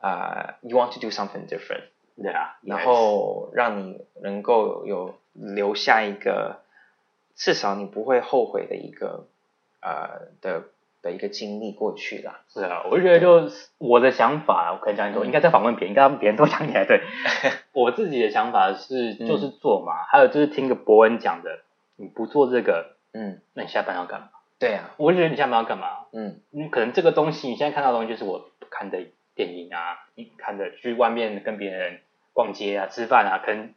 [0.00, 1.84] 啊、y o u want to do something different。
[2.20, 6.62] 对啊，然后让你能够有留下一个
[7.34, 9.26] 至少你不会后悔的一个
[9.80, 10.64] 呃的
[11.02, 12.40] 的一个经历过去啦。
[12.48, 16.84] 是啊，我就觉得就我的想法，我可以讲说，嗯应该在访问别人，应该让别人都讲起来。
[16.84, 17.02] 对，
[17.72, 21.60] 我自己的想法是嗯就是做嘛，还有就是听个伯恩讲的，
[21.96, 24.28] 你不做这个，嗯，那你下班要干嘛？
[24.58, 26.06] 对啊，我就觉得你下班要干嘛？
[26.12, 28.98] 嗯你可能这个东西你现在看到的东西就是我看的
[29.34, 32.00] 电影啊，你看的去外面跟别人
[32.32, 33.74] 逛街啊、吃饭啊，可能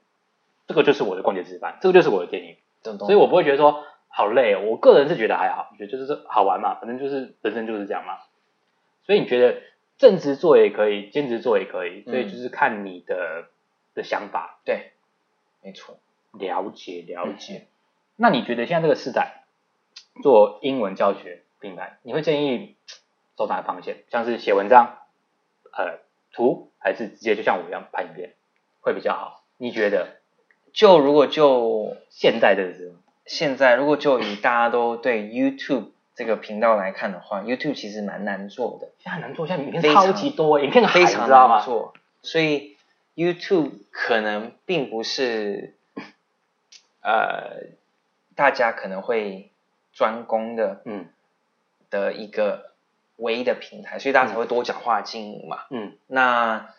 [0.70, 2.56] 这个就是我的逛街吃饭，这个就是我的电影。
[3.00, 8.20] 所以我不会觉得说好累哦，我个人是觉得还好，觉得就是好玩嘛，反正就是人生就是这样嘛。
[9.04, 9.62] 所以你觉得
[9.98, 13.48] 正职做也可以，兼职做也可以，所以就是看你的、
[13.96, 14.92] 的想法，对，
[15.64, 15.98] 没错。
[16.34, 17.66] 了解了解。
[18.16, 19.46] 那你觉得现在这个时代
[20.22, 22.76] 做英文教学品牌，你会建议
[23.36, 23.96] 走哪个方向？
[24.12, 25.00] 像是写文章、
[25.74, 26.00] 呃
[26.32, 28.36] 图，还是直接就像我一样拍影片
[28.82, 29.44] 会比较好？
[29.58, 30.19] 你觉得
[30.80, 32.94] 就如果就现在这个是
[33.26, 41.28] 现在如果就以大家都对 YouTube 这个频道来看的话，YouTube 其实蛮难做的，现在很难做，现在影片超级多，影片非常？
[41.28, 42.78] 难做，所以
[43.14, 45.76] YouTube 可能并不是
[47.02, 47.76] 呃
[48.38, 49.52] 大家可能会
[49.92, 51.08] 专攻的嗯
[51.90, 52.72] 的一个
[53.18, 55.66] 唯一的平台，所以大家才会多角化经营嘛。
[55.72, 56.70] 嗯那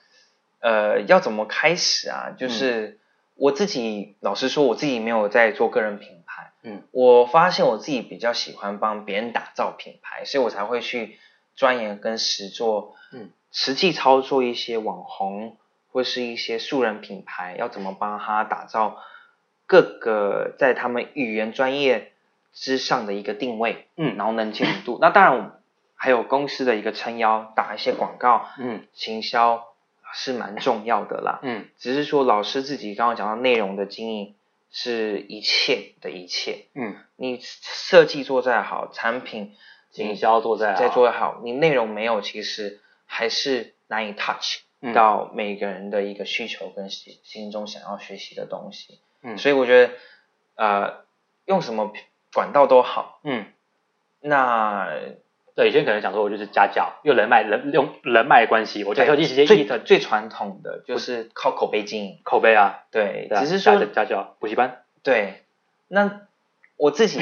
[0.60, 2.30] 呃，要怎么开始啊？
[2.38, 2.98] 就是
[3.40, 6.52] 我自己，老实说，我自己没有在做个人品牌。
[6.62, 11.18] 嗯，我发现我自己比较喜欢帮别人打造品牌，所以我才会去
[11.56, 15.56] 钻研跟实做，嗯，实际操作一些网红
[15.90, 18.98] 或是一些素人品牌，要怎么帮他打造
[19.66, 22.12] 各个在他们语言专业
[22.52, 24.98] 之上的一个定位，嗯然后能见度。
[25.00, 25.60] 那当然
[25.94, 29.64] 还有公司的一个撑腰，打一些广告，嗯行销
[30.12, 31.40] 是蛮重要的啦。
[31.42, 31.68] 嗯。
[31.78, 34.34] 只是说老师自己刚刚讲到内容的经营
[34.70, 39.56] 是一切的一切，嗯，你设计做再好，产品
[39.94, 44.94] 营销做再好再做得好，你内容没有，其实还是难以 touch 嗯。
[44.94, 49.00] 到每个人的一个需求跟心心中想要学习的东西。
[49.22, 49.36] 嗯。
[49.38, 49.92] 所以我觉得
[50.54, 51.04] 呃
[51.46, 51.92] 用什么
[52.32, 53.46] 管道都好，嗯，
[54.20, 54.88] 那
[55.54, 59.06] 对，有些人可能想说，我就是家教，用人脉人用人脉关系，我最
[59.84, 65.42] 最传统的就是靠口碑经营，口碑啊，对，对啊只是说家家教补习班，对，
[65.88, 66.22] 那
[66.76, 67.20] 我自己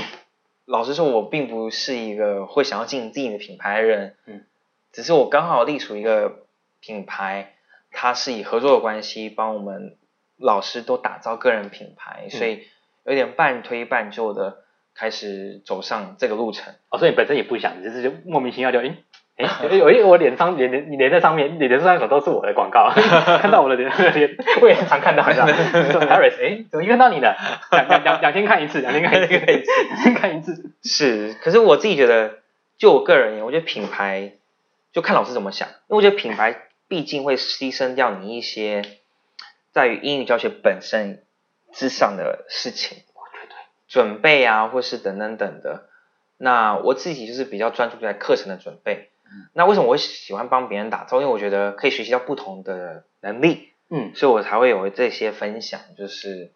[0.67, 4.45] 老实说，我并不是一个会想要经营自己的品牌的人，嗯，
[4.93, 6.45] 只是我刚好隶属一个
[6.81, 7.55] 品牌，
[7.91, 9.97] 它是以合作的关系帮我们
[10.37, 12.31] 老师都打造个人品牌，嗯。
[12.31, 12.69] 所以
[13.05, 14.59] 有点半推半就的
[14.99, 16.75] 开始走上这个路程。
[16.91, 18.97] 哦，所以你本身也不想，你只是就莫名其妙就诶
[19.37, 22.91] 诶，有一 我脸上脸脸你脸在上面，你脸上手都是我的广告，
[23.41, 25.53] 看到我的脸 脸，我也常看到，你知道吗
[25.93, 27.37] 说 Harris，诶，怎么又看到你了？
[27.71, 32.39] 两两两两天看一次，两天看一次，两天看一次，是，可是我自己觉得，
[32.79, 34.33] 就我个人而言，我觉得品牌
[34.93, 38.83] 就看老师怎么想，因为我觉得品牌毕竟会牺牲掉你一些
[39.71, 41.23] 在于英语教学本身
[41.73, 42.99] 之上的事情，
[43.89, 45.89] 准备啊，或是等等等的。
[46.37, 49.11] 那我自己就是比较专注在课程的准备。
[49.53, 51.21] 那为什么我喜欢帮别人打造？
[51.21, 56.53] 因为我觉得可以学习到不同的能力，嗯所以我才会有这些分享，就是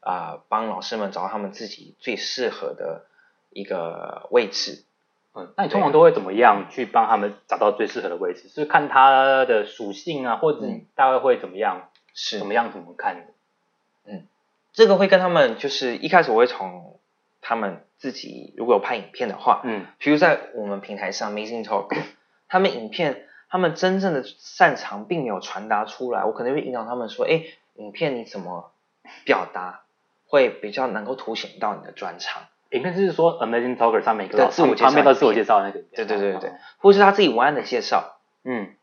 [0.00, 3.06] 啊、帮老师们找到他们自己最适合的
[3.50, 4.84] 一个位置。
[5.32, 8.48] 嗯，那你通常都会怎么样去帮他们找到最适合的位置？
[8.48, 11.88] 是看他的属性啊，或者你大概会怎么样？
[12.12, 12.72] 是怎么样？
[12.72, 13.28] 怎么看？
[14.72, 16.98] 这个会跟他们就是一开始我会从
[17.40, 19.86] 他们自己如果有拍影片的话，嗯。
[19.98, 21.96] 比如在我们平台上 Amazing Talk，
[22.48, 28.72] 他们影片他们真正的擅长并没有传达出来，我可能会引导他们说，哎，影片你怎么
[29.24, 29.82] 表达
[30.26, 38.18] 会比较能够凸显到你的专长，影片就是说 Amazing Talker 上面一个对自我介绍旁边都是自我介绍那个对对对对哦，或是他自己文案的介绍。
[38.44, 38.74] 嗯。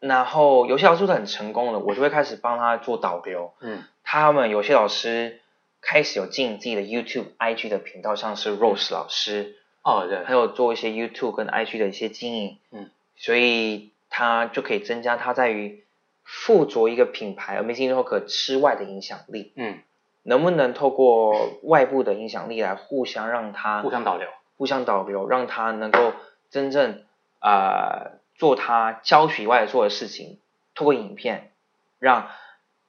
[0.00, 3.54] 然后有些老师都很成功了，我就会开始帮他做导流。
[3.60, 5.40] 嗯他们有些老师
[5.80, 15.82] 开始有经营自己的 YouTube、IG 的频道，像是 Rose 老师，哦对，还有做一些 YouTube 跟 IG 的一些经营，嗯，所以他就可以增加他在于
[16.22, 19.80] 附着一个品牌 Amazing Talk 之外的影响力，嗯，
[20.22, 26.12] 能不能透过外部的影响力来互相让他互相导流，互相导流，让他能够
[26.50, 27.02] 真正
[27.40, 30.38] 呃做他教学以外做的事情，
[30.74, 31.50] 透过影片
[31.98, 32.30] 让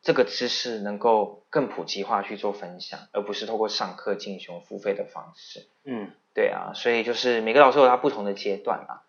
[0.06, 5.66] 这个知识能够更普及化去做分享，而不是透过上课进行付费的方式。
[5.84, 9.02] 嗯，对啊，所以就是每个老师有他不同的阶段啊。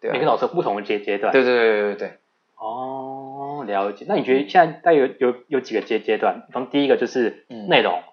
[0.00, 2.18] 对啊，每个老师有不同的阶阶段，对对对对对对，
[2.56, 4.06] 哦，了解。
[4.08, 6.46] 那你觉得现在大概有有有几个阶阶段？
[6.52, 8.04] 从第一个就是嗯内容，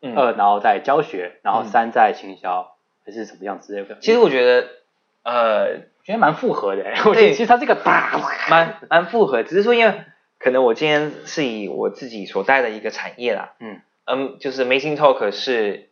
[0.00, 3.98] 嗯，二然后在教学，然后嗯三在行销，还是什么样之类的？
[4.00, 4.68] 其实我觉得
[5.24, 5.64] 呃
[5.98, 8.16] 我觉得蛮复合的，我觉得其实它这个大，
[8.48, 10.04] 蛮蛮复合，只是说因为
[10.40, 13.80] 可能我今天是以我自己所带的一个产业啦，嗯。
[14.06, 15.90] 嗯，就是 Amazing Talk 是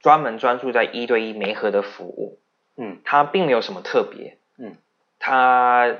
[0.00, 2.40] 专门专注在一对一媒合的服务，
[2.76, 3.00] 嗯。
[3.04, 4.74] 它并没有什么特别，嗯，
[5.20, 5.98] 它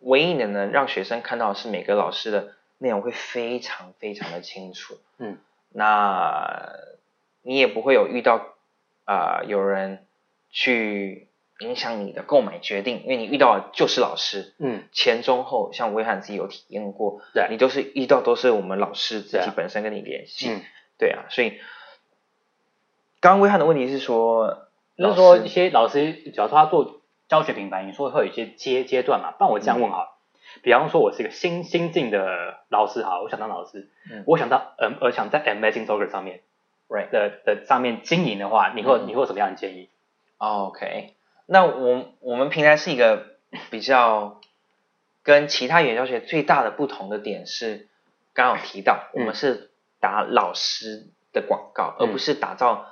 [0.00, 5.36] 唯一的能让学生看到是每个老师的内容会非常非常的清楚，嗯，
[5.70, 6.70] 那
[7.42, 8.54] 你也不会有遇到
[9.04, 10.06] 啊、呃有人
[10.50, 11.28] 去
[11.60, 14.84] 影响你的购买决定，因为你遇到的就是老师，嗯。
[14.92, 17.46] 前中后，像威汉自己有体验过，对。
[17.50, 20.62] 你都是遇到都是我们老师自己本身跟你联系，嗯，
[20.98, 21.60] 对啊，所以
[23.20, 29.30] 刚刚威汉的问题是说，就是说一些老师，假如说他做教学品牌，你说会有一些阶阶段嘛？
[29.30, 30.08] 不然我这样问好了，
[30.62, 34.24] 比方说我是一个新新进的老师，好，我想当老师，嗯。
[34.26, 36.40] 我想到嗯，我想在 Amazing Talker 上面
[36.88, 39.06] Right 的的上面经营的话，你会嗯。
[39.06, 39.88] 你会有什么样的建议
[40.36, 41.14] ？OK，
[41.46, 43.26] 那我我们平台是一个
[43.70, 44.40] 比较
[45.22, 47.88] 跟其他语言教学最大的不同的点是，
[48.32, 49.26] 刚刚有提到，我嗯。
[49.26, 52.86] 们是打老师的广告，嗯而不是打造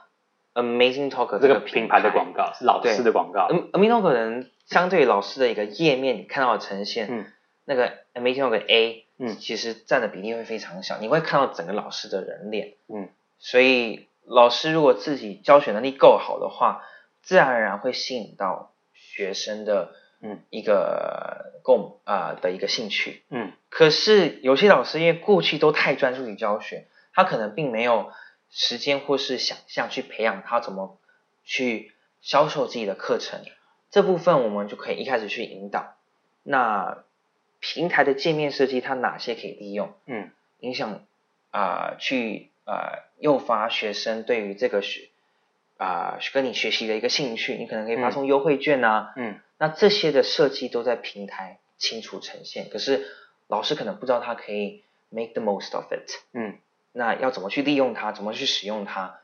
[0.55, 3.49] Amazing Talk 这个品品牌的广告是老师的广告。
[3.51, 7.27] 嗯，Amazing Talk 可能相对老师的一个页面，你看到的呈现，嗯。
[7.65, 9.37] 那个 Amazing Talk A，嗯。
[9.39, 13.09] 其实占的比例会非常小，你会看到整个老师的人脸，嗯。
[13.39, 16.83] 所以老师如果自己教学能力够好的话，
[17.23, 23.23] 自然而然会吸引到学生的嗯一个共啊、的一个兴趣。
[23.31, 28.13] 嗯可是有些老师因为过去都太专注于教学，他可能并没有
[28.51, 30.99] 时间或是想象去培养他怎么
[31.45, 33.41] 去销售自己的课程。
[33.91, 35.95] 这部分我们就可以一开始去引导。
[36.43, 37.05] 那
[37.61, 39.95] 平台的界面设计，它哪些可以利用？
[40.07, 41.05] 嗯影响
[41.51, 45.09] 啊、去啊、诱发学生对于这个学
[45.83, 49.41] 啊、跟你学习的一个兴趣，你可能可以发送优惠券啊，嗯。
[49.59, 53.07] 那这些的设计都在平台清楚呈现，可是
[53.49, 56.59] 老师可能不知道他可以 make the most of it，嗯。
[56.93, 59.19] 那要怎么去利用它，怎么去使用它，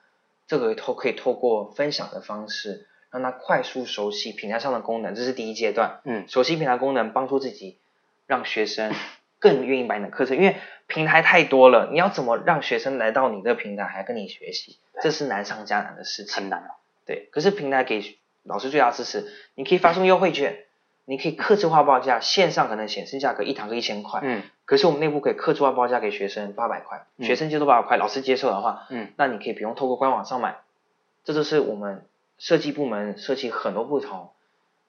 [0.47, 6.01] 这个透可以透过分享的方式，让他快速熟悉平台上的功能，这是第一阶段。
[6.05, 6.25] 嗯。
[6.29, 7.79] 熟悉平台功能，帮助自己，
[8.27, 8.92] 让学生
[9.38, 16.34] 更愿意买你的课程，因为平台太多了，你要怎么让学生来到你的平台还跟你学习，这是难上加难的事情。
[16.34, 16.70] 很难啊。
[17.06, 20.64] 对，可是平台给老师最大支持，你可以发送优惠券，
[21.06, 30.56] 你可以客制化报价，线上可能显示价格一堂课一千块，嗯可是我们内部可以客制化报价给学生八百块，嗯学生接受八百块，老师接受的话，嗯那你可以不用透过官网上买，
[31.24, 32.04] 这就是我们
[32.38, 34.30] 设计部门设计很多不同，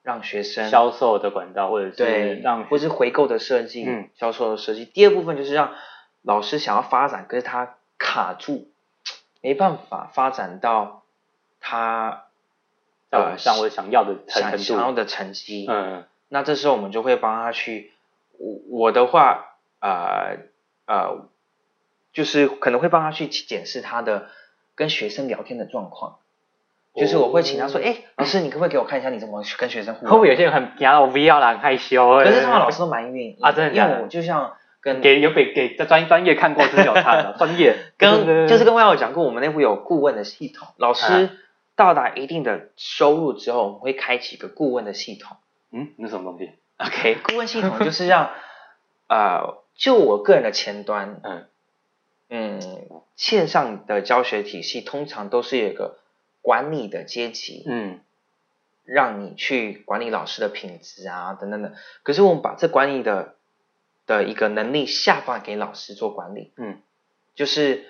[0.04, 4.84] 让学生销售的管道或者是对让或是回购的设计，嗯，销售的设计。
[4.84, 5.74] 第二部分就是让
[6.22, 8.68] 老师想要发展，可是他卡住，
[9.42, 11.04] 没办法发展到
[11.60, 12.26] 他
[13.10, 14.58] 在网上或者想要的程想。
[14.58, 15.66] 想要的成绩。
[15.70, 17.92] 嗯那这时候我们就会帮他去，
[18.38, 20.38] 我我的话，呃
[20.86, 21.28] 呃，
[22.14, 24.30] 就是可能会帮他去检视他的
[24.76, 26.18] 跟学生聊天的状况。
[26.96, 30.10] 就是我会请他说，哦哎、老师，你可不可以给我看一下你怎么跟学生互动？
[30.14, 32.18] 会不会有些人很怕我不要啦，很害羞？
[32.18, 41.32] 可是通常老师都蛮愿意啊真的假的因为我就像跟给有给给在专专业看过是有差的， 专业跟就是跟外有讲过，我们内部有顾问的系统，老师啊
[41.76, 45.38] 到达一定的收入之后，我们会开启一个顾问的系统。
[45.72, 46.52] 嗯，那什么东西？
[46.78, 48.32] OK，顾问系统就是让
[49.08, 51.46] 呃，就我个人的前端，嗯
[52.30, 52.60] 嗯，
[53.16, 55.98] 线上的教学体系通常都是有一个
[56.42, 58.00] 管理的阶级，嗯
[58.86, 61.74] 让你去管理老师的品质啊，等等等。
[62.04, 63.36] 可是我们把这管理的
[64.10, 66.82] 的一个能力下放给老师做管理，嗯
[67.36, 67.86] 就是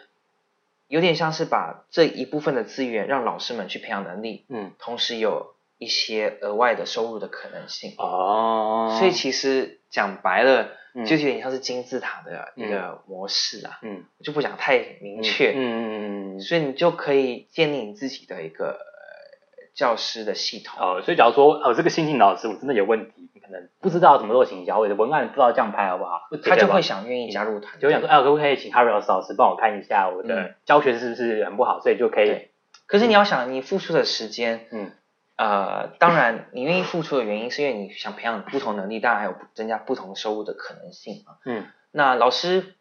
[0.89, 7.93] 有点像是把这一部分的资源让老师们去培养能力，嗯同时有一些额外的收入的可能性。
[7.97, 15.53] 哦，所以其实讲白了，嗯就有点像是金字塔的一个模式啊，嗯我就不讲太明确。
[15.53, 20.77] 嗯嗯嗯嗯所以你就可以建立你自己的一个呃教师的系统。
[20.79, 27.81] 哦，所以假如说哦这个新进老师我真的有问题，你可能不知道怎么做行销，或者文案不知道这样拍好不好，他就会会想愿意加入团队。
[27.81, 32.49] 就想说，哎，可不可以请 Harry 老师帮我看一下我嗯的教学是不是很不好，所以就可以
[32.85, 34.91] 可是你要想，你付出的时间，嗯。
[35.35, 41.37] 呃，当然你愿意付出的原因是因为你想培养不同能力，当然还有增加不同收入的可能性嘛。
[41.45, 41.65] 嗯。
[41.91, 42.75] 那老师，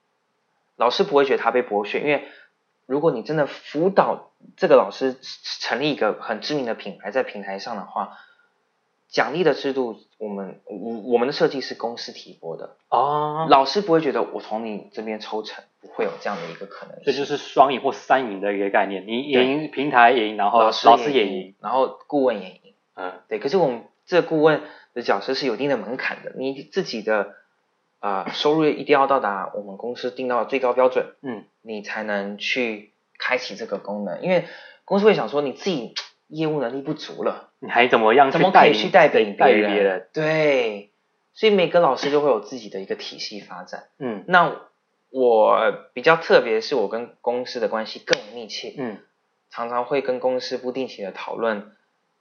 [0.75, 2.27] 老师不会觉得他被剥削，因为
[2.87, 5.15] 如果你真的辅导这个老师
[5.61, 8.19] 成立一个很知名的品牌在平台上的话，
[9.09, 17.05] 奖励的制度，我们我我们的设计是公司提拨的，哦，老师不会觉得我从你这边抽成，不会有这样的一个可能性。
[17.07, 22.75] 这就是双赢或三赢的一个概念，你赢平台也赢，然后老老师也也赢，，然后顾问也赢。
[22.95, 24.61] 嗯对，可是我们这顾问
[24.93, 27.35] 的角色是有一定的门槛的，你自己的
[28.01, 34.21] 啊、呃收入一定要到达我们公司定到的最高标准，嗯你才能去开启这个功能。
[34.21, 34.45] 因为
[34.85, 35.95] 公司会想说你自己
[36.27, 40.09] 业务能力不足了，你还怎么样怎么可以去带领带别领别人？
[40.13, 40.91] 对，
[41.35, 43.85] 所以每个老师都会有自己的一个体系发展。
[43.99, 44.61] 嗯那
[45.11, 48.99] 我比较特别，是我跟公司的关系更密切，嗯
[49.51, 51.73] 常常会跟公司不定期的讨论，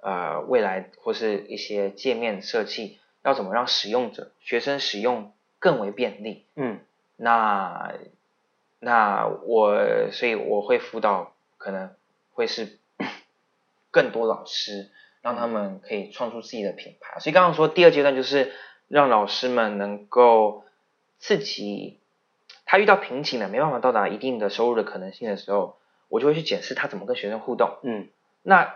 [0.02, 6.46] 呃，未来或是一些界面设计要怎么让使用者、学生使用更为便利。
[6.56, 6.80] 嗯
[7.18, 7.94] 那
[8.80, 11.90] 那我所以我会辅导，可能
[12.32, 12.78] 会是
[13.92, 14.90] 更多老师，
[15.22, 17.20] 让他们可以创出自己的品牌。
[17.20, 18.52] 所以刚刚说第二阶段就是
[18.88, 20.64] 让老师们能够
[21.20, 22.00] 自己，
[22.66, 25.78] 他遇到瓶颈了，没办法到达一定的收入的可能性的时候，
[26.10, 27.78] 我就会去检视他怎么跟学生互动。
[27.84, 28.08] 嗯
[28.44, 28.76] 那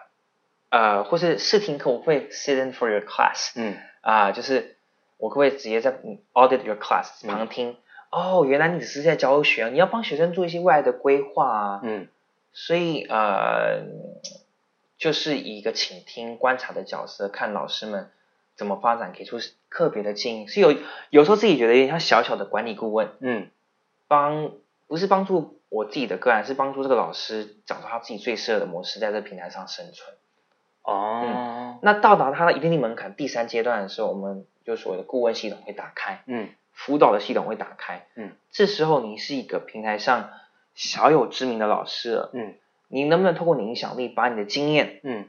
[0.69, 4.77] 呃，或是试听课，我会 sit in for your class 嗯啊、就是
[5.17, 7.77] 我可不可以直接在嗯 audit your class 嗯旁听？
[8.09, 11.79] 哦，原来你只是在教学，你要帮学生做一些未来的规划啊。
[11.83, 12.07] 嗯
[12.53, 13.83] 所以呃，
[15.01, 18.11] 就是以一个倾听、观察的角色，看老师们
[18.55, 19.39] 怎么发展，给出
[19.71, 20.45] 特别的建议。
[20.45, 20.75] 是有
[21.09, 23.49] 有时候自己觉得有点像小小的管理顾问，嗯
[24.07, 24.51] 帮
[24.85, 30.15] 不是帮助我自己的个案，是帮助这个老师找到他自己最适合的模式，在这个平台上生存。
[30.83, 38.05] 哦那到达他的一定的门槛，第三阶段的时候，我们就所谓的顾问系统会打开，嗯辅导的系统会打开。
[38.13, 40.29] 嗯，这时候你是一个平台上
[40.75, 42.53] 小有知名的老师了，嗯
[42.91, 45.25] 你能不能透过你影响力，把你的经验嗯。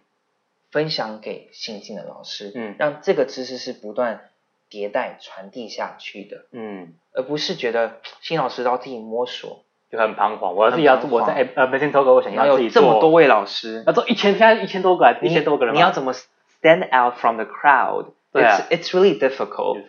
[0.71, 2.75] 分享给新进的老师，嗯。
[2.79, 4.31] 让这个知识是不断
[4.71, 10.57] 迭代传递下去的，嗯，而不是觉得新老师都要自己摸索，就很彷徨。
[10.57, 18.07] 我要自己要做，我在呃 Amazing Talk，我想然后要自己有这么多做，位老师，要做一千，现在一千多个，一千多个人嘛，你要怎么 stand out from the crowd？
[18.33, 18.67] 对啊。
[18.71, 19.83] It's really difficult。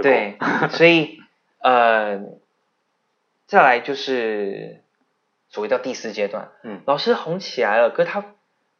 [0.00, 0.36] 对，
[0.70, 1.18] 所以
[1.58, 2.20] 呃，
[3.48, 4.82] 再来就是
[5.48, 6.82] 所谓到第四阶段，嗯。
[6.86, 8.34] 老师红起来了，可是他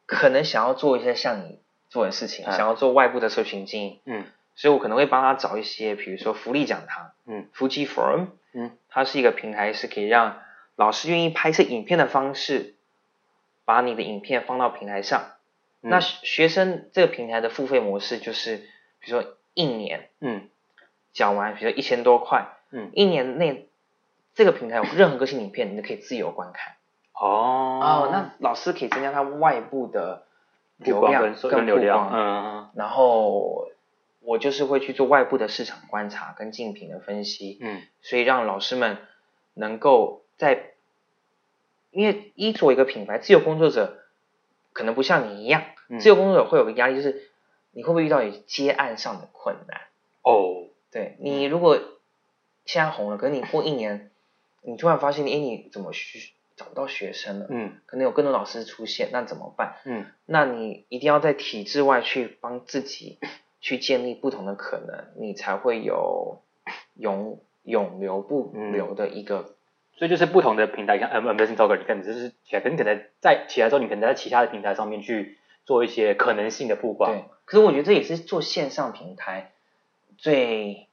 [0.05, 1.59] 可能想要做一些像你
[1.89, 4.25] 做的事情，嗯想要做外部的社群经营，嗯。
[4.55, 8.77] 所以我可能会帮他找一些，比如说福利讲堂，嗯，Fuji Forum，嗯。
[8.89, 10.41] 它是一个平台，是可以让
[10.75, 12.75] 老师愿意拍摄影片的方式，
[13.63, 15.31] 把你的影片放到平台上。
[15.81, 15.89] 嗯。
[15.89, 18.57] 那学生这个平台的付费模式就是，
[18.99, 20.49] 比如说一年嗯。
[21.13, 22.91] 缴完，比如说一千多块，嗯。
[22.93, 23.68] 一年内
[24.39, 26.75] 这个平台有任何个性影片，你都可以自由观看。
[27.11, 27.81] 哦。
[27.83, 30.23] 哦，那老师可以增加他外部的
[30.77, 32.69] 流量跟流量，嗯。
[32.73, 33.67] 然后
[34.21, 37.81] 我就是会去做外部的市场观察跟竞品的分析，嗯。
[38.01, 38.99] 所以让老师们
[39.55, 40.71] 能够在，
[41.91, 43.97] 因为一作为一个品牌自由工作者，
[44.71, 45.99] 可能不像你一样，嗯。
[45.99, 47.29] 自由工作者会有个压力，就是
[47.73, 49.81] 你会不会遇到有接案上的困难？
[50.21, 50.69] 哦。
[50.91, 51.77] 对你如果
[52.63, 54.09] 现在红了，可是你过一年，
[54.61, 57.47] 你突然发现，哎，你怎么去找不到学生了？
[57.49, 59.77] 嗯可能有更多老师出现，那怎么办？
[59.85, 63.19] 嗯那你一定要在体制外去帮自己
[63.61, 66.41] 去建立不同的可能，你才会有
[66.95, 69.55] 永永流不流的一个。
[69.97, 77.11] 所以就是不同的平台，像 Amazing Talker，你可能就是起来，可能可能在起来之后，你可能在其他的平台上面去做一些可能性的曝光。
[77.11, 79.51] 对，可是我觉得这也是做线上平台
[80.17, 80.87] 最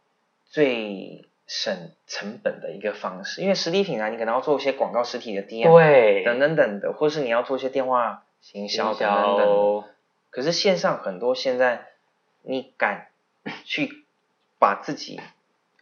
[0.45, 9.85] 最省成本的一个方式，因为实体品牌你可能要做一些广告实体的 DM 对，等等等的，或是你要做一些电话行销等等等。
[10.31, 11.87] 可是线上很多现在，
[12.43, 13.09] 你敢
[13.65, 14.05] 去
[14.59, 15.21] 把自己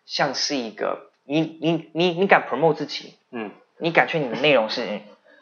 [0.07, 5.01] 像是一个，你你你你敢 promote 自己，嗯你敢确定你的内容是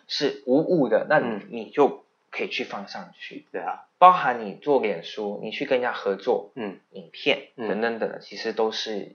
[0.09, 9.13] 是无误的，那你、嗯你就可以去放上去，对啊，包含你做脸书，你去跟人家合作，嗯影片嗯等等等的，其实都是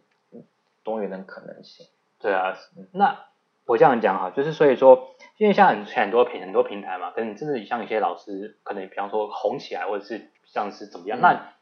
[0.88, 1.86] 多元的可能性。
[2.20, 2.56] 对啊。
[2.94, 3.20] 那
[3.66, 11.54] 我这样讲哈，就是所以说，因为像很很多平很多平台嘛，可能真的像一些老师，可能比方说红起来，或者是像是怎么样，嗯那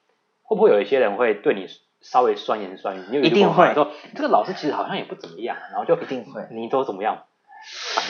[0.43, 1.67] 会不会有一些人会对你
[2.01, 3.03] 稍微酸言酸语？
[3.09, 7.23] 你有一定会说这个老师其实好像也不怎么样，然后就一定会你都怎么样？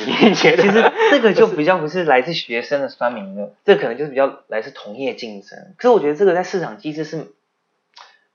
[0.06, 5.74] 你觉得其实这个就比较不是来自学生的酸民了，这可能就是比较来自同业竞争。
[5.78, 7.34] 可是我觉得这个在市场机制是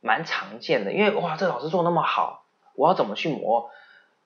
[0.01, 2.40] 蛮常见的，因为哇，这老师做那么好，
[2.81, 3.71] 我要怎么去磨，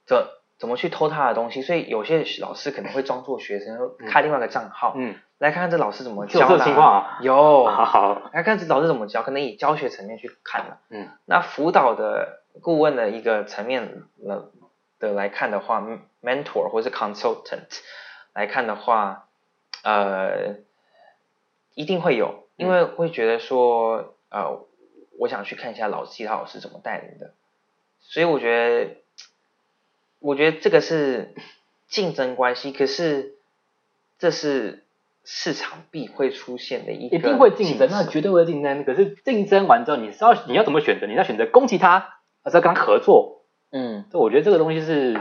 [0.07, 0.29] 怎
[0.59, 1.61] 怎么去偷他的东西？
[1.63, 7.19] 所以有些老师可能会装作学生，开另外一个账号，嗯，来看看这老师怎么教的、个情况啊。
[7.21, 10.79] 有，好好，来看这老师怎么教，可能以教学层面去看了。
[10.91, 11.09] 嗯。
[11.25, 14.53] 那辅导的顾问的一个层面了
[15.01, 15.85] 的来看的话
[16.23, 17.81] ，mentor 或是 consultant
[18.33, 19.27] 来看的话，
[19.83, 20.55] 呃，
[21.75, 24.65] 一定会有，因为会觉得说，呃，
[25.19, 27.35] 我想去看一下老其他老师怎么带领的，
[28.07, 28.97] 所以我觉得，
[30.21, 31.35] 我觉得这个是
[31.89, 33.35] 竞争关系，可是
[34.19, 34.85] 这是
[35.25, 38.85] 市场必会出现的一个一定会竞争，那绝对会竞争。
[38.85, 41.07] 可是竞争完之后，你是要你要怎么选择？
[41.07, 43.43] 你要选择攻击他，还是要跟他合作？
[43.73, 44.05] 嗯。
[44.13, 45.19] 这我觉得这个东西是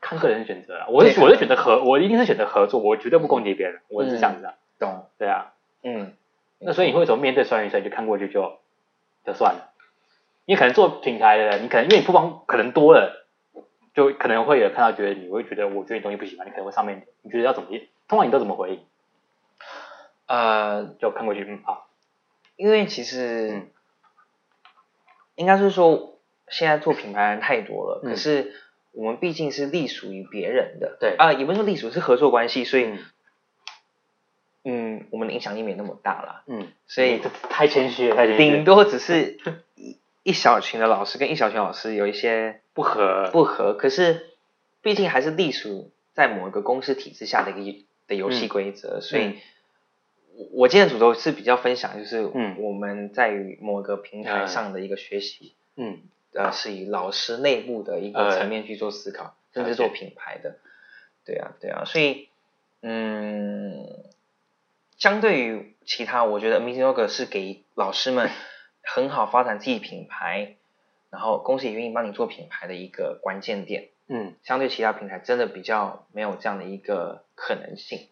[0.00, 0.88] 看个人选择了。
[0.90, 4.54] 我是我是选择合，我一定是选择合作，我绝对不攻击别人，我是这样子啊。
[4.78, 6.12] 懂，对啊，嗯，
[6.58, 7.88] 那所以你会怎么面对酸言酸语？
[7.88, 8.58] 就看过去就
[9.24, 9.72] 就算了。
[10.46, 13.26] 你可能做品牌的人，你可能因为你曝光可能多了，
[13.94, 17.86] 就可能会有看到觉得你会觉得我觉得你东西不喜欢，你可能会上面你觉得要怎么应？
[18.08, 18.80] 通常你都怎么回应？
[20.26, 21.88] 呃，就看过去，嗯好，
[22.56, 23.68] 因为其实、嗯。
[25.36, 26.18] 应该是说，
[26.48, 28.10] 现在做品牌的人太多了，嗯。
[28.10, 28.54] 可是
[28.92, 31.14] 我们毕竟是隶属于别人的，对。
[31.16, 32.98] 啊、也不是说隶属，是合作关系，所以嗯。
[34.64, 39.38] 嗯，我们的影响力没那么大啦，嗯，所以这太谦虚了，太谦虚，顶多只是
[40.26, 44.34] 一一小群的老师跟一小群老师有一些不合，不合，可是
[44.82, 49.38] 毕竟还是隶属在某一个公司体制下的一个的游戏规则，所以
[50.34, 52.56] 我我今天的主轴是比较分享，就是嗯。
[52.58, 56.00] 我们在于某个平台上的一个学习，嗯。
[56.34, 58.38] 呃，是以老师内部的一个呃。
[58.38, 60.56] 层面去做思考，甚至做品牌的，
[61.24, 62.28] 对啊，对啊，所以
[62.82, 63.86] 嗯，
[64.98, 68.28] 相对于其他，我觉得 Meeting Yoga 是给老师们
[68.86, 70.54] 很好发展自己品牌，
[71.10, 73.88] 然后公司也愿意帮你做品牌的一个关键点。
[74.08, 78.08] 嗯，相对其他平台，真的比较没有这样的一个可能性。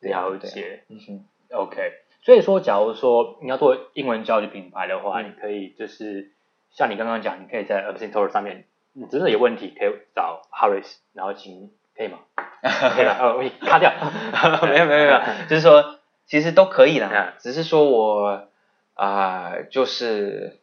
[0.00, 0.36] 了。
[0.36, 1.92] 解嗯哼，，OK。
[2.22, 6.32] 所以说，假如说你要做英文教育品牌的话，嗯你可以就是
[6.70, 12.18] 像你刚刚讲，你可以在 Tour 上面，你真的有问题可以找 Harris，然后请可以吗？
[12.62, 13.92] 可以了，呃，我卡掉，
[14.66, 18.48] 没有没有没有，就是说其实都可以啦嗯，只是说我
[18.96, 20.58] 啊、就是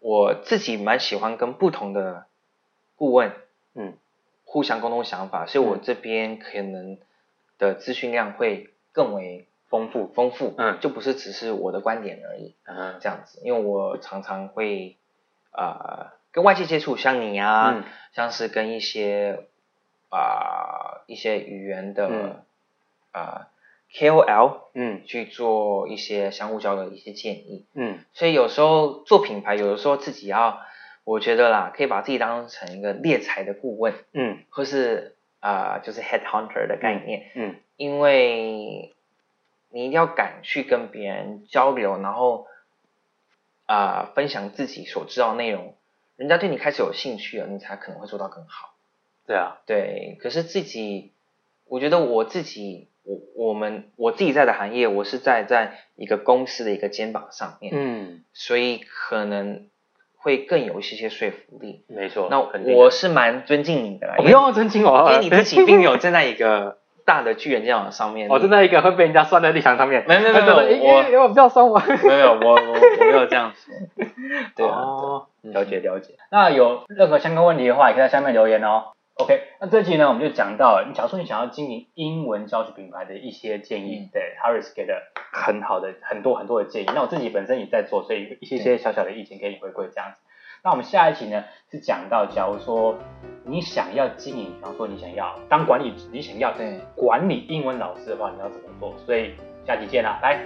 [0.00, 2.24] 我自己蛮喜欢跟不同的
[2.96, 3.32] 顾问
[3.74, 3.94] 嗯
[4.44, 6.98] 互相沟通想法，所以我嗯这边可能
[7.58, 12.56] 的资讯量会更为丰富，丰富，嗯就不是只是我的观点而已。
[12.64, 14.96] 嗯这样子，因为我常常会
[15.52, 19.46] 呃跟外界接触，像你啊，嗯像是跟一些
[20.08, 22.42] 啊、一些语言的嗯
[23.12, 23.48] 啊、
[23.92, 25.02] KOL 嗯。
[25.06, 27.98] 去做一些相互交流的一些建议，嗯。
[28.12, 30.60] 所以有时候做品牌，有的时候自己要，
[31.04, 34.44] 我觉得啦，可以把自己当成一个猎才的顾问，嗯。
[34.50, 37.56] 或是啊、就是 head hunter 的概念，嗯。
[37.76, 38.94] 因为
[39.70, 42.46] 你一定要敢去跟别人交流，然后
[43.66, 45.74] 啊、分享自己所知道的内容，
[46.16, 48.74] 人家对你开始有兴趣了，你才可能会做到更好。
[49.26, 51.12] 对啊，对，可是自己，
[51.66, 59.66] 我觉得我自己，我我们我自己在的行业，我是在在一个公司的一个肩膀上面，嗯，所以可能
[60.16, 61.84] 会更有一些些说服力。
[61.88, 62.40] 没错，那
[62.74, 73.74] 我是蛮尊敬你的不用尊敬我，因为你自己并没有站在一个大的巨人肩膀上面， 我站在一个会被人家酸的立场上面，没有没有没有 我我不要酸我，没有，我我我没有这样说。
[74.54, 76.14] 对啊，了解了解。
[76.30, 78.92] 那有任何相关问题的话，也可以在下面留言哦。
[79.16, 85.02] OK，那这集呢，我们就讲到，你假如说你想要经营英文教学品牌的一些建议，嗯对，Harris 给的
[85.32, 86.86] 很好的很多很多的建议。
[86.94, 90.22] 那我自己本身也在做，所以一些些小小的意见给你回馈这样子。
[90.62, 92.96] 那我们下一期呢是讲到，假如说
[93.44, 98.94] 你想要经营，比方说你想要当管理，你想要对，管理英文老师的话，你要怎么做？
[99.04, 99.34] 所以
[99.66, 100.40] 下期见啦，拜。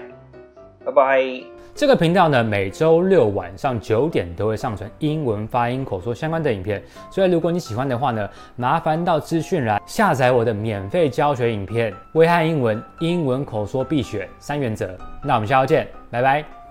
[0.85, 1.54] 拜拜。
[1.75, 14.87] 这个频道呢，每周六晚上九点都会上传英文发音口说相关的影片，所以如果你喜欢的话呢，麻烦到资讯栏下载我的免费教学影片《危害英文英文口说必选三原则》。
[15.23, 16.64] 那我们下周见，拜拜。